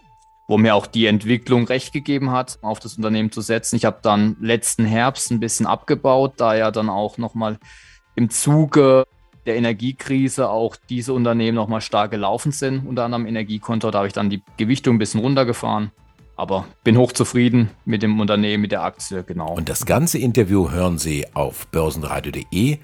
wo 0.48 0.56
mir 0.56 0.74
auch 0.74 0.86
die 0.86 1.06
Entwicklung 1.06 1.66
recht 1.66 1.92
gegeben 1.92 2.32
hat, 2.32 2.58
auf 2.62 2.80
das 2.80 2.96
Unternehmen 2.96 3.30
zu 3.30 3.42
setzen. 3.42 3.76
Ich 3.76 3.84
habe 3.84 3.98
dann 4.02 4.36
letzten 4.40 4.86
Herbst 4.86 5.30
ein 5.30 5.40
bisschen 5.40 5.66
abgebaut, 5.66 6.34
da 6.38 6.56
ja 6.56 6.70
dann 6.70 6.88
auch 6.88 7.18
nochmal 7.18 7.58
im 8.16 8.30
Zuge 8.30 9.04
der 9.46 9.56
Energiekrise 9.56 10.48
auch 10.48 10.76
diese 10.88 11.12
Unternehmen 11.12 11.54
nochmal 11.54 11.82
stark 11.82 12.10
gelaufen 12.10 12.50
sind, 12.50 12.86
unter 12.86 13.04
anderem 13.04 13.26
Energiekonto. 13.26 13.90
Da 13.90 13.98
habe 13.98 14.08
ich 14.08 14.14
dann 14.14 14.30
die 14.30 14.42
Gewichtung 14.56 14.96
ein 14.96 14.98
bisschen 14.98 15.20
runtergefahren. 15.20 15.92
Aber 16.36 16.66
bin 16.84 16.96
hochzufrieden 16.96 17.70
mit 17.84 18.02
dem 18.02 18.18
Unternehmen, 18.20 18.62
mit 18.62 18.72
der 18.72 18.84
Aktie, 18.84 19.24
genau. 19.24 19.54
Und 19.54 19.68
das 19.68 19.86
ganze 19.86 20.18
Interview 20.18 20.70
hören 20.70 20.96
Sie 20.96 21.26
auf 21.34 21.66
börsenradio.de 21.68 22.78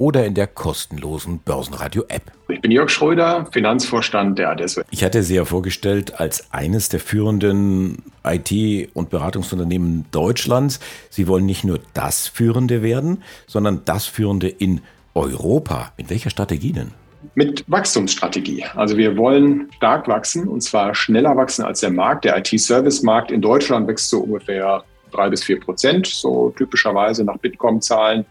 oder 0.00 0.24
in 0.24 0.32
der 0.32 0.46
kostenlosen 0.46 1.40
Börsenradio-App. 1.40 2.32
Ich 2.48 2.62
bin 2.62 2.70
Jörg 2.70 2.88
Schröder, 2.88 3.46
Finanzvorstand 3.52 4.38
der 4.38 4.48
Adesso. 4.48 4.80
Ich 4.90 5.04
hatte 5.04 5.22
Sie 5.22 5.34
ja 5.34 5.44
vorgestellt 5.44 6.18
als 6.18 6.50
eines 6.54 6.88
der 6.88 7.00
führenden 7.00 8.02
IT- 8.24 8.88
und 8.94 9.10
Beratungsunternehmen 9.10 10.06
Deutschlands. 10.10 10.80
Sie 11.10 11.28
wollen 11.28 11.44
nicht 11.44 11.64
nur 11.64 11.80
das 11.92 12.28
Führende 12.28 12.82
werden, 12.82 13.22
sondern 13.46 13.82
das 13.84 14.06
Führende 14.06 14.48
in 14.48 14.80
Europa. 15.12 15.92
Mit 15.98 16.08
welcher 16.08 16.30
Strategie 16.30 16.72
denn? 16.72 16.92
Mit 17.34 17.64
Wachstumsstrategie. 17.66 18.64
Also 18.74 18.96
wir 18.96 19.18
wollen 19.18 19.68
stark 19.76 20.08
wachsen 20.08 20.48
und 20.48 20.62
zwar 20.62 20.94
schneller 20.94 21.36
wachsen 21.36 21.62
als 21.62 21.80
der 21.80 21.90
Markt. 21.90 22.24
Der 22.24 22.38
IT-Service-Markt 22.38 23.30
in 23.30 23.42
Deutschland 23.42 23.86
wächst 23.86 24.08
so 24.08 24.20
ungefähr 24.20 24.82
drei 25.10 25.28
bis 25.28 25.44
vier 25.44 25.60
Prozent, 25.60 26.06
so 26.06 26.54
typischerweise 26.56 27.22
nach 27.22 27.36
Bitkom-Zahlen. 27.36 28.24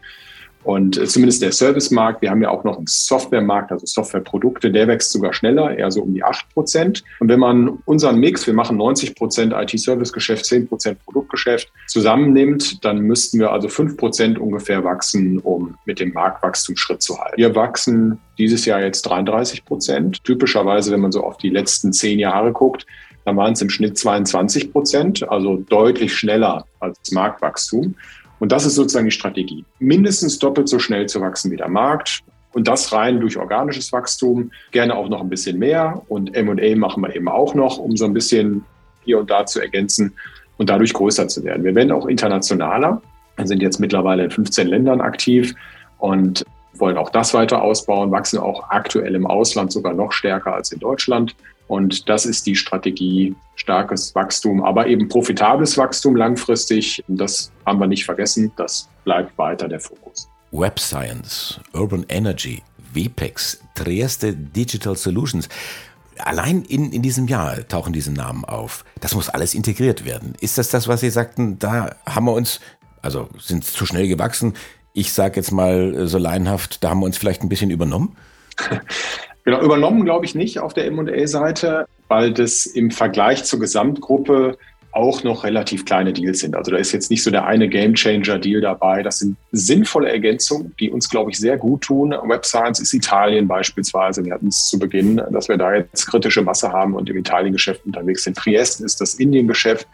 Und 0.62 0.98
äh, 0.98 1.06
zumindest 1.06 1.42
der 1.42 1.52
Servicemarkt, 1.52 2.22
wir 2.22 2.30
haben 2.30 2.42
ja 2.42 2.50
auch 2.50 2.64
noch 2.64 2.76
einen 2.76 2.86
Softwaremarkt, 2.86 3.72
also 3.72 3.86
Softwareprodukte, 3.86 4.70
der 4.70 4.88
wächst 4.88 5.12
sogar 5.12 5.32
schneller, 5.32 5.76
eher 5.76 5.90
so 5.90 6.02
um 6.02 6.14
die 6.14 6.22
acht 6.22 6.48
Prozent. 6.52 7.02
Und 7.18 7.28
wenn 7.28 7.40
man 7.40 7.78
unseren 7.86 8.18
Mix, 8.18 8.46
wir 8.46 8.54
machen 8.54 8.76
90 8.76 9.14
Prozent 9.14 9.54
IT-Service-Geschäft, 9.54 10.44
10 10.44 10.68
Prozent 10.68 11.02
Produktgeschäft, 11.04 11.72
zusammennimmt, 11.86 12.84
dann 12.84 13.00
müssten 13.00 13.38
wir 13.38 13.52
also 13.52 13.68
fünf 13.68 13.96
Prozent 13.96 14.38
ungefähr 14.38 14.84
wachsen, 14.84 15.38
um 15.38 15.76
mit 15.86 15.98
dem 15.98 16.12
Marktwachstum 16.12 16.76
Schritt 16.76 17.02
zu 17.02 17.18
halten. 17.18 17.36
Wir 17.38 17.54
wachsen 17.54 18.18
dieses 18.38 18.64
Jahr 18.64 18.82
jetzt 18.82 19.02
33 19.02 19.64
Prozent. 19.64 20.22
Typischerweise, 20.24 20.92
wenn 20.92 21.00
man 21.00 21.12
so 21.12 21.24
auf 21.24 21.38
die 21.38 21.50
letzten 21.50 21.92
zehn 21.92 22.18
Jahre 22.18 22.52
guckt, 22.52 22.86
dann 23.24 23.36
waren 23.36 23.52
es 23.52 23.62
im 23.62 23.70
Schnitt 23.70 23.98
22 23.98 24.72
Prozent, 24.72 25.28
also 25.28 25.56
deutlich 25.56 26.14
schneller 26.14 26.64
als 26.80 27.12
Marktwachstum. 27.12 27.94
Und 28.40 28.50
das 28.50 28.66
ist 28.66 28.74
sozusagen 28.74 29.04
die 29.04 29.12
Strategie. 29.12 29.64
Mindestens 29.78 30.38
doppelt 30.38 30.68
so 30.68 30.78
schnell 30.78 31.06
zu 31.06 31.20
wachsen 31.20 31.52
wie 31.52 31.56
der 31.56 31.68
Markt. 31.68 32.20
Und 32.52 32.66
das 32.66 32.92
rein 32.92 33.20
durch 33.20 33.36
organisches 33.36 33.92
Wachstum, 33.92 34.50
gerne 34.72 34.96
auch 34.96 35.08
noch 35.08 35.20
ein 35.20 35.28
bisschen 35.28 35.58
mehr. 35.58 36.02
Und 36.08 36.32
MA 36.32 36.74
machen 36.74 37.02
wir 37.02 37.14
eben 37.14 37.28
auch 37.28 37.54
noch, 37.54 37.78
um 37.78 37.96
so 37.96 38.06
ein 38.06 38.12
bisschen 38.12 38.64
hier 39.04 39.20
und 39.20 39.30
da 39.30 39.46
zu 39.46 39.60
ergänzen 39.60 40.14
und 40.56 40.68
dadurch 40.68 40.92
größer 40.92 41.28
zu 41.28 41.44
werden. 41.44 41.64
Wir 41.64 41.74
werden 41.74 41.92
auch 41.92 42.06
internationaler. 42.06 43.00
Wir 43.36 43.46
sind 43.46 43.62
jetzt 43.62 43.78
mittlerweile 43.78 44.24
in 44.24 44.30
15 44.30 44.66
Ländern 44.66 45.00
aktiv 45.00 45.54
und 45.98 46.44
wollen 46.74 46.96
auch 46.96 47.10
das 47.10 47.34
weiter 47.34 47.62
ausbauen, 47.62 48.10
wachsen 48.10 48.38
auch 48.38 48.70
aktuell 48.70 49.14
im 49.14 49.26
Ausland 49.26 49.70
sogar 49.70 49.94
noch 49.94 50.12
stärker 50.12 50.54
als 50.54 50.72
in 50.72 50.80
Deutschland. 50.80 51.36
Und 51.70 52.08
das 52.08 52.26
ist 52.26 52.46
die 52.46 52.56
Strategie, 52.56 53.36
starkes 53.54 54.12
Wachstum, 54.16 54.60
aber 54.64 54.88
eben 54.88 55.08
profitables 55.08 55.78
Wachstum 55.78 56.16
langfristig. 56.16 57.04
Das 57.06 57.52
haben 57.64 57.78
wir 57.78 57.86
nicht 57.86 58.04
vergessen. 58.04 58.50
Das 58.56 58.88
bleibt 59.04 59.38
weiter 59.38 59.68
der 59.68 59.78
Fokus. 59.78 60.28
Web 60.50 60.80
Science, 60.80 61.60
Urban 61.72 62.04
Energy, 62.08 62.64
VPEX, 62.92 63.60
Trieste 63.76 64.34
Digital 64.34 64.96
Solutions. 64.96 65.48
Allein 66.18 66.62
in, 66.62 66.90
in 66.90 67.02
diesem 67.02 67.28
Jahr 67.28 67.56
tauchen 67.68 67.92
diese 67.92 68.12
Namen 68.12 68.44
auf. 68.44 68.84
Das 68.98 69.14
muss 69.14 69.28
alles 69.28 69.54
integriert 69.54 70.04
werden. 70.04 70.34
Ist 70.40 70.58
das 70.58 70.70
das, 70.70 70.88
was 70.88 71.02
Sie 71.02 71.10
sagten? 71.10 71.60
Da 71.60 71.94
haben 72.04 72.24
wir 72.24 72.32
uns, 72.32 72.58
also 73.00 73.28
sind 73.38 73.62
zu 73.62 73.86
schnell 73.86 74.08
gewachsen. 74.08 74.54
Ich 74.92 75.12
sage 75.12 75.36
jetzt 75.36 75.52
mal 75.52 76.08
so 76.08 76.18
laienhaft, 76.18 76.82
da 76.82 76.90
haben 76.90 76.98
wir 76.98 77.06
uns 77.06 77.16
vielleicht 77.16 77.44
ein 77.44 77.48
bisschen 77.48 77.70
übernommen. 77.70 78.16
Genau, 79.50 79.64
übernommen 79.64 80.04
glaube 80.04 80.24
ich 80.26 80.36
nicht 80.36 80.60
auf 80.60 80.74
der 80.74 80.86
M&A-Seite, 80.86 81.86
weil 82.06 82.32
das 82.32 82.66
im 82.66 82.92
Vergleich 82.92 83.42
zur 83.42 83.58
Gesamtgruppe 83.58 84.56
auch 84.92 85.24
noch 85.24 85.42
relativ 85.42 85.84
kleine 85.84 86.12
Deals 86.12 86.38
sind. 86.38 86.54
Also 86.54 86.70
da 86.70 86.76
ist 86.76 86.92
jetzt 86.92 87.10
nicht 87.10 87.24
so 87.24 87.32
der 87.32 87.46
eine 87.46 87.68
Gamechanger-Deal 87.68 88.60
dabei. 88.60 89.02
Das 89.02 89.18
sind 89.18 89.36
sinnvolle 89.50 90.08
Ergänzungen, 90.08 90.72
die 90.78 90.88
uns, 90.88 91.08
glaube 91.10 91.32
ich, 91.32 91.38
sehr 91.38 91.58
gut 91.58 91.80
tun. 91.80 92.14
Web 92.24 92.46
Science 92.46 92.78
ist 92.78 92.94
Italien 92.94 93.48
beispielsweise. 93.48 94.24
Wir 94.24 94.34
hatten 94.34 94.48
es 94.48 94.68
zu 94.68 94.78
Beginn, 94.78 95.20
dass 95.30 95.48
wir 95.48 95.56
da 95.56 95.74
jetzt 95.74 96.06
kritische 96.06 96.42
Masse 96.42 96.70
haben 96.70 96.94
und 96.94 97.10
im 97.10 97.16
Italien-Geschäft 97.16 97.84
unterwegs 97.84 98.22
sind. 98.22 98.36
Trieste 98.36 98.84
ist 98.84 99.00
das 99.00 99.14
Indien-Geschäft. 99.14 99.88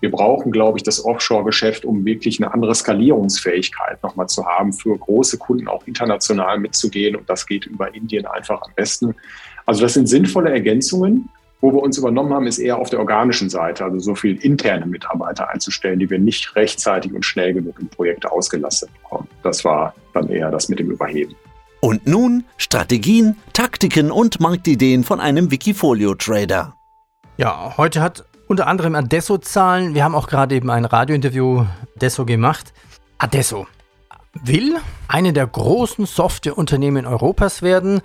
Wir 0.00 0.10
brauchen, 0.10 0.52
glaube 0.52 0.78
ich, 0.78 0.82
das 0.82 1.04
Offshore-Geschäft, 1.04 1.84
um 1.84 2.04
wirklich 2.04 2.42
eine 2.42 2.52
andere 2.52 2.74
Skalierungsfähigkeit 2.74 4.02
nochmal 4.02 4.28
zu 4.28 4.44
haben, 4.46 4.72
für 4.72 4.96
große 4.96 5.38
Kunden 5.38 5.68
auch 5.68 5.86
international 5.86 6.58
mitzugehen. 6.58 7.16
Und 7.16 7.28
das 7.28 7.46
geht 7.46 7.66
über 7.66 7.94
Indien 7.94 8.26
einfach 8.26 8.60
am 8.62 8.72
besten. 8.74 9.14
Also 9.64 9.82
das 9.82 9.94
sind 9.94 10.08
sinnvolle 10.08 10.50
Ergänzungen. 10.50 11.28
Wo 11.62 11.72
wir 11.72 11.82
uns 11.82 11.96
übernommen 11.96 12.34
haben, 12.34 12.46
ist 12.46 12.58
eher 12.58 12.78
auf 12.78 12.90
der 12.90 13.00
organischen 13.00 13.48
Seite, 13.48 13.84
also 13.84 13.98
so 13.98 14.14
viel 14.14 14.36
interne 14.36 14.84
Mitarbeiter 14.84 15.48
einzustellen, 15.48 15.98
die 15.98 16.10
wir 16.10 16.18
nicht 16.18 16.54
rechtzeitig 16.54 17.14
und 17.14 17.24
schnell 17.24 17.54
genug 17.54 17.78
im 17.80 17.88
Projekt 17.88 18.26
ausgelastet 18.26 18.90
bekommen. 18.92 19.26
Das 19.42 19.64
war 19.64 19.94
dann 20.12 20.28
eher 20.28 20.50
das 20.50 20.68
mit 20.68 20.78
dem 20.78 20.90
Überheben. 20.90 21.34
Und 21.80 22.06
nun 22.06 22.44
Strategien, 22.58 23.36
Taktiken 23.54 24.10
und 24.10 24.38
Marktideen 24.38 25.02
von 25.02 25.18
einem 25.18 25.50
Wikifolio-Trader. 25.50 26.74
Ja, 27.38 27.74
heute 27.76 28.00
hat 28.02 28.24
unter 28.46 28.66
anderem 28.66 28.94
Adesso 28.94 29.38
Zahlen. 29.38 29.94
Wir 29.94 30.04
haben 30.04 30.14
auch 30.14 30.28
gerade 30.28 30.54
eben 30.54 30.70
ein 30.70 30.84
Radiointerview 30.84 31.64
Adesso 31.96 32.24
gemacht. 32.24 32.72
Adesso 33.18 33.66
will 34.42 34.76
eine 35.08 35.32
der 35.32 35.46
großen 35.46 36.06
Softwareunternehmen 36.06 37.06
Europas 37.06 37.62
werden, 37.62 38.00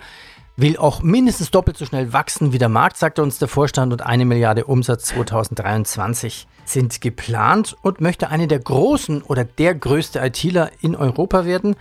will 0.56 0.76
auch 0.76 1.02
mindestens 1.02 1.50
doppelt 1.50 1.76
so 1.76 1.86
schnell 1.86 2.12
wachsen 2.12 2.52
wie 2.52 2.58
der 2.58 2.68
Markt, 2.68 2.96
sagte 2.96 3.22
uns 3.22 3.38
der 3.38 3.48
Vorstand, 3.48 3.92
und 3.92 4.02
eine 4.02 4.24
Milliarde 4.24 4.64
Umsatz 4.64 5.06
2023 5.06 6.46
sind 6.64 7.00
geplant 7.00 7.76
und 7.82 8.00
möchte 8.00 8.28
eine 8.28 8.46
der 8.46 8.60
großen 8.60 9.22
oder 9.22 9.44
der 9.44 9.74
größte 9.74 10.20
ITler 10.20 10.70
in 10.80 10.94
Europa 10.94 11.44
werden. 11.44 11.76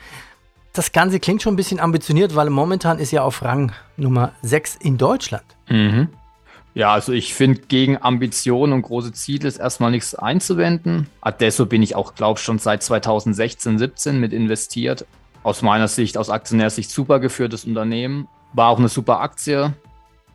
Das 0.74 0.91
Ganze 0.91 1.20
klingt 1.20 1.41
schon 1.41 1.53
ein 1.53 1.58
bisschen 1.58 1.80
ambitioniert, 1.80 2.36
weil 2.36 2.50
momentan 2.50 2.98
ist 2.98 3.12
ja 3.12 3.24
auf 3.24 3.44
Rang 3.44 3.74
Nummer 3.98 4.32
6 4.41 4.77
in 4.77 4.98
Deutschland. 4.98 5.44
Mhm. 5.70 6.10
Ja, 6.74 6.94
also 6.94 7.12
ich 7.12 7.34
finde, 7.34 7.62
gegen 7.68 8.01
Ambitionen 8.01 8.74
und 8.74 8.84
große 8.84 9.12
Ziele 9.12 9.48
ist 9.48 9.60
erstmal 9.60 9.92
nichts 9.92 10.16
einzuwenden. 10.16 11.08
Adesso 11.20 11.66
bin 11.66 11.84
ich 11.84 11.96
auch, 11.96 12.16
glaube 12.16 12.38
ich, 12.38 12.44
schon 12.44 12.60
seit 12.60 12.82
2016, 12.82 13.78
17 13.78 14.20
mit 14.20 14.32
investiert. 14.32 15.06
Aus 15.44 15.62
meiner 15.62 15.88
Sicht, 15.88 16.18
aus 16.18 16.30
Aktionärsicht 16.30 16.90
super 16.90 17.20
geführtes 17.20 17.66
Unternehmen. 17.66 18.28
War 18.54 18.70
auch 18.70 18.80
eine 18.80 18.90
super 18.90 19.20
Aktie. 19.20 19.74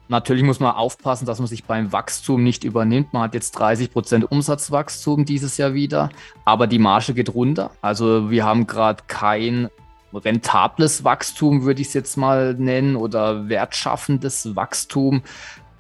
Natürlich 0.09 0.45
muss 0.45 0.61
man 0.61 0.75
aufpassen, 0.75 1.27
dass 1.27 1.39
man 1.39 1.49
sich 1.49 1.65
beim 1.65 1.91
Wachstum 1.93 2.45
nicht 2.45 2.65
übernimmt. 2.65 3.13
Man 3.13 3.23
hat 3.23 3.35
jetzt 3.35 3.53
30 3.53 3.93
Prozent 3.93 4.31
Umsatzwachstum 4.31 5.25
dieses 5.25 5.57
Jahr 5.57 5.75
wieder, 5.75 6.11
aber 6.45 6.67
die 6.67 6.79
Marge 6.79 7.15
geht 7.15 7.35
runter. 7.35 7.71
Also 7.81 8.31
wir 8.31 8.45
haben 8.45 8.67
gerade 8.67 9.03
kein 9.09 9.69
rentables 10.15 11.03
Wachstum, 11.03 11.65
würde 11.65 11.83
ich 11.83 11.89
es 11.89 11.95
jetzt 11.95 12.17
mal 12.17 12.55
nennen, 12.55 12.95
oder 12.95 13.49
wertschaffendes 13.49 14.55
Wachstum. 14.55 15.23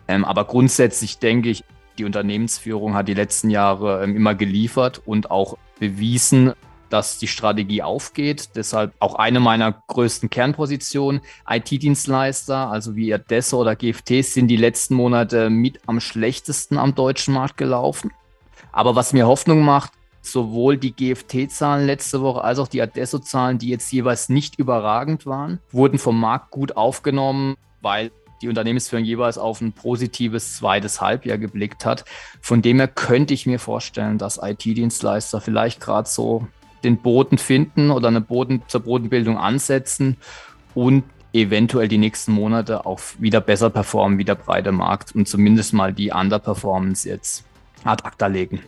Ähm, 0.09 0.25
aber 0.25 0.45
grundsätzlich 0.45 1.19
denke 1.19 1.49
ich, 1.49 1.65
die 1.99 2.05
Unternehmensführung 2.05 2.95
hat 2.95 3.09
die 3.09 3.15
letzten 3.15 3.51
Jahre 3.51 4.05
ähm, 4.05 4.17
immer 4.17 4.35
geliefert 4.35 5.01
und 5.05 5.31
auch 5.31 5.57
bewiesen, 5.79 6.53
dass 6.89 7.19
die 7.19 7.27
Strategie 7.27 7.83
aufgeht. 7.83 8.51
Deshalb 8.55 8.95
auch 9.01 9.17
eine 9.17 9.41
meiner 9.41 9.83
größten 9.89 10.31
Kernpositionen. 10.31 11.21
IT-Dienstleister, 11.49 12.71
also 12.71 12.97
wie 12.97 13.13
Adesso 13.13 13.61
oder 13.61 13.75
GFT, 13.75 14.25
sind 14.25 14.49
die 14.49 14.57
letzten 14.57 14.95
Monate 14.95 15.51
mit 15.51 15.81
am 15.87 16.01
schlechtesten 16.01 16.79
am 16.79 16.95
deutschen 16.95 17.35
Markt 17.35 17.57
gelaufen. 17.57 18.13
Aber 18.73 18.95
was 18.95 19.13
mir 19.13 19.27
Hoffnung 19.27 19.63
macht, 19.63 19.93
sowohl 20.23 20.77
die 20.77 20.93
GFT-Zahlen 20.93 21.87
letzte 21.87 22.21
Woche 22.21 22.43
als 22.43 22.59
auch 22.59 22.69
die 22.69 22.83
Adesso-Zahlen, 22.83 23.59
die 23.59 23.69
jetzt 23.69 23.93
jeweils 23.93 24.29
nicht 24.29 24.59
überragend 24.59 25.27
waren, 25.27 25.61
wurden 25.71 25.99
vom 25.99 26.19
Markt 26.21 26.51
gut 26.51 26.77
aufgenommen, 26.77 27.57
weil 27.81 28.11
die 28.43 28.49
Unternehmensführung 28.49 29.05
jeweils 29.05 29.38
auf 29.38 29.61
ein 29.61 29.73
positives 29.73 30.57
zweites 30.57 31.00
Halbjahr 31.00 31.38
geblickt 31.38 31.85
hat. 31.85 32.05
Von 32.40 32.62
dem 32.62 32.78
her 32.78 32.88
könnte 32.88 33.35
ich 33.35 33.47
mir 33.47 33.59
vorstellen, 33.59 34.19
dass 34.19 34.40
IT-Dienstleister 34.43 35.40
vielleicht 35.40 35.81
gerade 35.81 36.09
so 36.09 36.47
den 36.85 36.99
Boden 36.99 37.38
finden 37.38 37.90
oder 37.90 38.09
eine 38.09 38.21
Boden 38.21 38.62
zur 38.69 38.81
Bodenbildung 38.81 39.38
ansetzen 39.38 40.16
und 40.75 41.05
eventuell 41.33 41.88
die 41.88 41.99
nächsten 41.99 42.33
Monate 42.33 42.87
auch 42.87 43.00
wieder 43.19 43.40
besser 43.40 43.71
performen 43.71 44.19
wie 44.19 44.25
der 44.25 44.35
breite 44.35 44.73
Markt 44.73 45.14
und 45.14 45.28
zumindest 45.28 45.73
mal 45.73 45.93
die 45.93 46.11
Underperformance 46.11 47.09
jetzt 47.09 47.45
ad 47.85 48.05
acta 48.05 48.26
legen. 48.26 48.61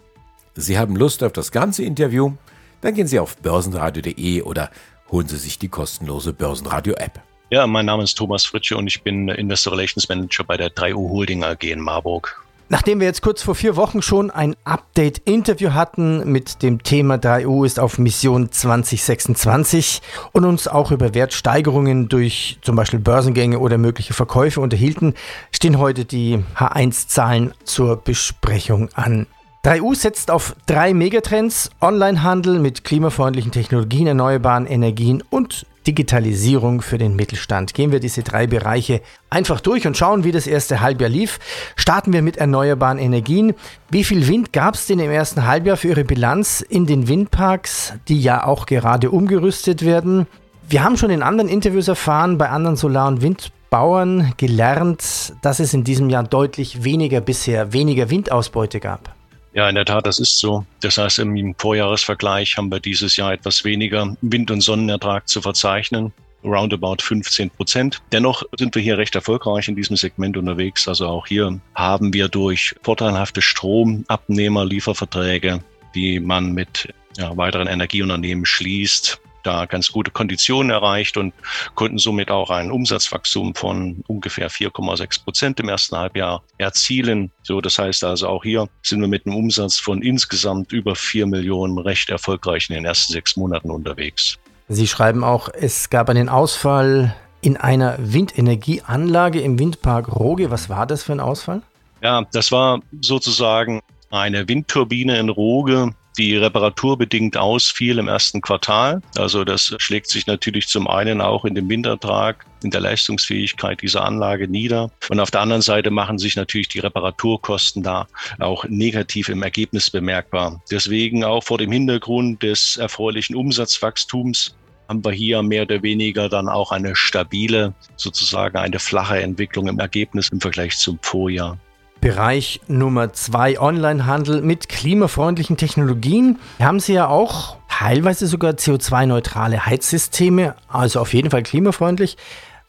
Sie 0.55 0.79
haben 0.79 0.97
Lust 0.97 1.23
auf 1.23 1.33
das 1.33 1.53
ganze 1.53 1.85
Interview? 1.85 2.33
Dann 2.81 2.95
gehen 2.95 3.07
Sie 3.07 3.19
auf 3.19 3.37
börsenradio.de 3.39 4.43
oder 4.43 4.71
holen 5.11 5.29
Sie 5.29 5.37
sich 5.37 5.59
die 5.59 5.69
kostenlose 5.69 6.33
Börsenradio-App. 6.33 7.28
Ja, 7.51 7.67
mein 7.67 7.87
Name 7.87 8.03
ist 8.03 8.15
Thomas 8.15 8.45
Fritsche 8.45 8.77
und 8.77 8.87
ich 8.89 9.03
bin 9.03 9.29
Investor 9.29 9.73
Relations 9.73 10.07
Manager 10.07 10.45
bei 10.45 10.59
der 10.59 10.69
3U 10.69 11.09
Holding 11.09 11.45
AG 11.45 11.63
in 11.63 11.81
Marburg. 11.81 12.45
Nachdem 12.69 13.01
wir 13.01 13.07
jetzt 13.07 13.23
kurz 13.23 13.41
vor 13.41 13.55
vier 13.55 13.77
Wochen 13.77 14.03
schon 14.03 14.31
ein 14.31 14.55
Update-Interview 14.65 15.73
hatten 15.73 16.31
mit 16.31 16.63
dem 16.63 16.83
Thema 16.83 17.15
3U 17.15 17.65
ist 17.65 17.81
auf 17.81 17.97
Mission 17.97 18.53
2026 18.53 20.03
und 20.33 20.45
uns 20.45 20.69
auch 20.69 20.91
über 20.91 21.15
Wertsteigerungen 21.15 22.11
durch 22.11 22.59
zum 22.61 22.77
Beispiel 22.77 22.99
Börsengänge 22.99 23.61
oder 23.61 23.79
mögliche 23.79 24.13
Verkäufe 24.13 24.61
unterhielten, 24.61 25.15
stehen 25.51 25.79
heute 25.79 26.05
die 26.05 26.45
H1-Zahlen 26.55 27.55
zur 27.65 27.97
Besprechung 27.97 28.91
an. 28.93 29.27
3U 29.65 29.95
setzt 29.95 30.31
auf 30.31 30.55
drei 30.67 30.95
Megatrends: 30.95 31.71
Onlinehandel 31.81 32.61
mit 32.61 32.85
klimafreundlichen 32.85 33.51
Technologien, 33.51 34.07
erneuerbaren 34.07 34.67
Energien 34.67 35.23
und 35.31 35.67
Digitalisierung 35.89 36.81
für 36.81 36.99
den 36.99 37.17
Mittelstand. 37.17 37.75
Gehen 37.75 37.91
wir 37.91 37.99
diese 37.99 38.23
drei 38.23 38.47
Bereiche 38.47 39.01
einfach 39.31 39.61
durch 39.61 39.87
und 39.87 39.97
schauen, 39.97 40.23
wie 40.23 40.33
das 40.33 40.47
erste 40.47 40.81
Halbjahr 40.81 41.11
lief. 41.11 41.41
Starten 41.77 42.13
wir 42.13 42.23
mit 42.23 42.37
erneuerbaren 42.37 42.99
Energien. 42.99 43.55
Wie 43.91 44.05
viel 44.05 44.29
Wind 44.29 44.53
gab 44.53 44.75
es 44.75 44.87
denn 44.87 45.01
im 45.01 45.11
ersten 45.11 45.47
Halbjahr 45.47 45.77
für 45.77 45.89
Ihre 45.89 46.05
Bilanz 46.05 46.61
in 46.61 46.87
den 46.87 47.09
Windparks, 47.09 47.95
die 48.07 48.21
ja 48.21 48.47
auch 48.47 48.67
gerade 48.67 49.11
umgerüstet 49.11 49.85
werden? 49.85 50.27
Wir 50.69 50.85
haben 50.85 50.99
schon 50.99 51.11
in 51.11 51.23
anderen 51.23 51.49
Interviews 51.49 51.89
erfahren, 51.89 52.39
bei 52.39 52.51
anderen 52.51 52.77
Solar- 52.77 53.09
und 53.09 53.23
Windbauern 53.23 54.35
gelernt, 54.37 55.33
dass 55.43 55.59
es 55.59 55.73
in 55.75 55.83
diesem 55.83 56.11
Jahr 56.11 56.23
deutlich 56.23 56.85
weniger 56.85 57.23
bisher, 57.23 57.73
weniger 57.73 58.11
Windausbeute 58.11 58.79
gab. 58.79 59.18
Ja, 59.59 59.69
in 59.69 59.75
der 59.75 59.87
Tat, 59.87 60.07
das 60.07 60.21
ist 60.21 60.39
so. 60.39 60.65
Das 60.83 60.99
heißt, 60.99 61.19
im 61.19 61.53
Vorjahresvergleich 61.59 62.57
haben 62.57 62.71
wir 62.71 62.79
dieses 62.79 63.17
Jahr 63.17 63.33
etwas 63.33 63.65
weniger 63.65 64.17
Wind- 64.21 64.53
und 64.53 64.61
Sonnenertrag 64.61 65.27
zu 65.27 65.43
verzeichnen. 65.43 66.13
Roundabout 66.45 66.99
15 67.01 67.51
Prozent. 67.51 68.01
Dennoch 68.13 68.45
sind 68.57 68.77
wir 68.77 68.83
hier 68.83 68.99
recht 68.99 69.17
erfolgreich 69.17 69.67
in 69.67 69.75
diesem 69.75 69.97
Segment 69.97 70.37
unterwegs. 70.37 70.87
Also 70.87 71.09
auch 71.09 71.27
hier 71.27 71.59
haben 71.75 72.15
wir 72.15 72.29
durch 72.29 72.77
vorteilhafte 72.85 73.43
Stromabnehmer, 73.43 74.65
Lieferverträge, 74.65 75.59
die 75.93 76.21
man 76.21 76.53
mit 76.53 76.95
ja, 77.17 77.37
weiteren 77.37 77.67
Energieunternehmen 77.67 78.47
schließt, 78.47 79.21
da 79.49 79.65
ganz 79.67 79.91
gute 79.91 80.11
Konditionen 80.11 80.71
erreicht 80.71 81.17
und 81.17 81.33
konnten 81.75 81.99
somit 81.99 82.31
auch 82.31 82.51
ein 82.51 82.71
Umsatzwachstum 82.71 83.55
von 83.55 84.05
ungefähr 84.07 84.51
4,6 84.51 85.25
Prozent 85.25 85.61
im 85.61 85.69
ersten 85.69 85.97
Halbjahr 85.97 86.43
erzielen. 86.59 87.31
So, 87.43 87.61
das 87.61 87.79
heißt 87.79 88.05
also 88.05 88.29
auch 88.29 88.45
hier 88.45 88.69
sind 88.83 89.01
wir 89.01 89.09
mit 89.09 89.27
einem 89.27 89.37
Umsatz 89.37 89.79
von 89.79 90.03
insgesamt 90.03 90.73
über 90.73 90.95
4 90.95 91.27
Millionen 91.27 91.79
recht 91.79 92.11
erfolgreich 92.11 92.69
in 92.69 92.75
den 92.75 92.85
ersten 92.85 93.13
sechs 93.13 93.37
Monaten 93.37 93.71
unterwegs. 93.71 94.39
Sie 94.69 94.87
schreiben 94.87 95.25
auch, 95.25 95.49
es 95.49 95.89
gab 95.89 96.11
einen 96.11 96.29
Ausfall 96.29 97.17
in 97.41 97.57
einer 97.57 97.97
Windenergieanlage 97.99 99.41
im 99.41 99.59
Windpark 99.59 100.15
Roge. 100.15 100.51
Was 100.51 100.69
war 100.69 100.87
das 100.87 101.03
für 101.05 101.13
ein 101.13 101.21
Ausfall? 101.21 101.63
Ja, 102.03 102.25
das 102.33 102.53
war 102.53 102.81
sozusagen 103.01 103.81
eine 104.11 104.47
Windturbine 104.47 105.19
in 105.19 105.29
Roge, 105.31 105.95
die 106.19 106.37
reparaturbedingt 106.37 107.37
ausfiel 107.37 107.99
im 107.99 108.09
ersten 108.09 108.41
Quartal. 108.41 109.01
Also 109.17 109.45
das 109.45 109.75
schlägt 109.79 110.09
sich 110.09 110.27
natürlich 110.27 110.69
zum 110.69 110.89
einen 110.89 111.21
auch 111.21 111.45
in 111.45 111.55
dem 111.55 111.69
Wintertrag, 111.69 112.45
in 112.63 112.71
der 112.71 112.81
Leistungsfähigkeit 112.81 113.81
dieser 113.83 114.05
Anlage 114.05 114.49
nieder. 114.49 114.91
Und 115.09 115.21
auf 115.21 115.31
der 115.31 115.41
anderen 115.41 115.63
Seite 115.63 115.91
machen 115.91 116.19
sich 116.19 116.37
natürlich 116.37 116.69
die 116.69 116.81
Reparaturkosten 116.81 117.83
da 117.83 118.09
auch 118.39 118.65
negativ 118.65 119.29
im 119.29 119.43
Ergebnis 119.43 119.91
bemerkbar. 119.91 120.61
Deswegen 120.71 121.25
auch 121.25 121.45
vor 121.45 121.59
dem 121.59 121.73
Hintergrund 121.73 122.43
des 122.43 122.77
erfreulichen 122.77 123.37
Umsatzwachstums 123.37 124.55
haben 124.89 125.05
wir 125.05 125.13
hier 125.13 125.43
mehr 125.43 125.63
oder 125.63 125.83
weniger 125.83 126.29
dann 126.29 126.49
auch 126.49 126.73
eine 126.73 126.97
stabile, 126.97 127.75
sozusagen 127.97 128.57
eine 128.57 128.79
flache 128.79 129.21
Entwicklung 129.21 129.69
im 129.69 129.79
Ergebnis 129.79 130.31
im 130.31 130.41
Vergleich 130.41 130.79
zum 130.79 130.99
Vorjahr. 131.03 131.59
Bereich 132.01 132.61
Nummer 132.69 133.13
zwei 133.13 133.61
Onlinehandel 133.61 134.43
mit 134.43 134.69
klimafreundlichen 134.69 135.57
Technologien. 135.57 136.39
Haben 136.61 136.81
Sie 136.81 136.93
ja 136.93 137.09
auch 137.09 137.57
teilweise 137.69 138.27
sogar 138.27 138.53
CO2-neutrale 138.53 139.67
Heizsysteme, 139.67 140.55
also 140.69 141.01
auf 141.01 141.13
jeden 141.15 141.31
Fall 141.31 141.43
klimafreundlich. 141.43 142.17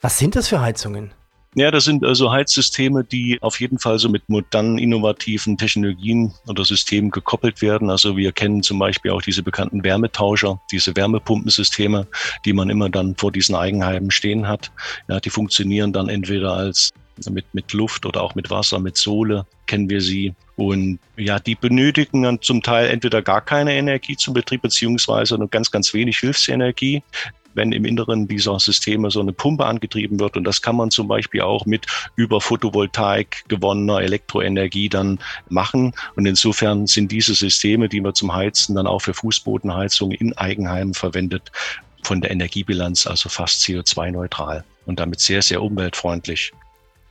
Was 0.00 0.18
sind 0.18 0.36
das 0.36 0.48
für 0.48 0.60
Heizungen? 0.60 1.12
Ja, 1.56 1.72
das 1.72 1.84
sind 1.84 2.04
also 2.04 2.30
Heizsysteme, 2.30 3.02
die 3.02 3.38
auf 3.42 3.58
jeden 3.58 3.80
Fall 3.80 3.98
so 3.98 4.08
mit 4.08 4.28
modernen, 4.28 4.78
innovativen 4.78 5.58
Technologien 5.58 6.32
oder 6.46 6.64
Systemen 6.64 7.10
gekoppelt 7.10 7.60
werden. 7.60 7.90
Also 7.90 8.16
wir 8.16 8.30
kennen 8.30 8.62
zum 8.62 8.78
Beispiel 8.78 9.10
auch 9.10 9.22
diese 9.22 9.42
bekannten 9.42 9.82
Wärmetauscher, 9.82 10.60
diese 10.70 10.94
Wärmepumpensysteme, 10.94 12.06
die 12.44 12.52
man 12.52 12.70
immer 12.70 12.88
dann 12.88 13.16
vor 13.16 13.32
diesen 13.32 13.56
Eigenheimen 13.56 14.12
stehen 14.12 14.46
hat. 14.46 14.70
Ja, 15.08 15.18
die 15.18 15.30
funktionieren 15.30 15.92
dann 15.92 16.08
entweder 16.08 16.52
als 16.52 16.90
mit, 17.28 17.52
mit 17.52 17.72
Luft 17.72 18.06
oder 18.06 18.22
auch 18.22 18.34
mit 18.34 18.50
Wasser, 18.50 18.78
mit 18.78 18.96
Sohle 18.96 19.46
kennen 19.66 19.90
wir 19.90 20.00
sie. 20.00 20.34
Und 20.56 20.98
ja, 21.16 21.38
die 21.38 21.54
benötigen 21.54 22.22
dann 22.22 22.40
zum 22.40 22.62
Teil 22.62 22.88
entweder 22.88 23.22
gar 23.22 23.40
keine 23.40 23.74
Energie 23.74 24.16
zum 24.16 24.34
Betrieb, 24.34 24.62
beziehungsweise 24.62 25.36
nur 25.36 25.48
ganz, 25.48 25.70
ganz 25.70 25.92
wenig 25.92 26.18
Hilfsenergie 26.18 27.02
wenn 27.54 27.72
im 27.72 27.84
Inneren 27.84 28.28
dieser 28.28 28.58
Systeme 28.58 29.10
so 29.10 29.20
eine 29.20 29.32
Pumpe 29.32 29.66
angetrieben 29.66 30.20
wird. 30.20 30.36
Und 30.36 30.44
das 30.44 30.62
kann 30.62 30.76
man 30.76 30.90
zum 30.90 31.08
Beispiel 31.08 31.42
auch 31.42 31.66
mit 31.66 31.86
über 32.16 32.40
Photovoltaik 32.40 33.44
gewonnener 33.48 34.00
Elektroenergie 34.00 34.88
dann 34.88 35.18
machen. 35.48 35.92
Und 36.16 36.26
insofern 36.26 36.86
sind 36.86 37.12
diese 37.12 37.34
Systeme, 37.34 37.88
die 37.88 38.00
man 38.00 38.14
zum 38.14 38.34
Heizen 38.34 38.76
dann 38.76 38.86
auch 38.86 39.00
für 39.00 39.14
Fußbodenheizung 39.14 40.12
in 40.12 40.36
Eigenheimen 40.36 40.94
verwendet, 40.94 41.50
von 42.02 42.20
der 42.20 42.30
Energiebilanz 42.30 43.06
also 43.06 43.28
fast 43.28 43.62
CO2-neutral 43.62 44.64
und 44.86 45.00
damit 45.00 45.20
sehr, 45.20 45.42
sehr 45.42 45.62
umweltfreundlich. 45.62 46.52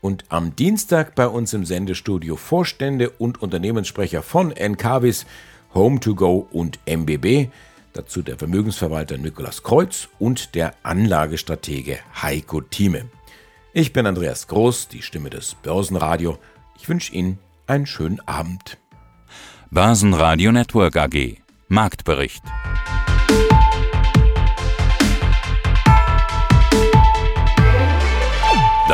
Und 0.02 0.26
am 0.30 0.56
Dienstag 0.56 1.16
bei 1.16 1.28
uns 1.28 1.54
im 1.54 1.66
Sendestudio 1.66 2.36
Vorstände 2.36 3.10
und 3.10 3.42
Unternehmenssprecher 3.42 4.22
von 4.22 4.52
Encarvis, 4.52 5.26
Home2Go 5.74 6.48
und 6.52 6.80
MBB. 6.86 7.50
Dazu 7.94 8.22
der 8.22 8.38
Vermögensverwalter 8.38 9.18
Nikolaus 9.18 9.64
Kreuz 9.64 10.08
und 10.20 10.56
der 10.56 10.74
Anlagestratege 10.84 12.00
Heiko 12.22 12.62
Thieme. 12.62 13.06
Ich 13.74 13.94
bin 13.94 14.06
Andreas 14.06 14.48
Groß, 14.48 14.88
die 14.88 15.02
Stimme 15.02 15.30
des 15.30 15.56
Börsenradio. 15.56 16.38
Ich 16.78 16.88
wünsche 16.88 17.14
Ihnen 17.14 17.40
einen 17.68 17.86
schönen 17.86 18.20
Abend. 18.28 18.78
Börsenradio 19.70 20.52
Network 20.52 20.96
AG 20.96 21.38
Marktbericht. 21.68 22.44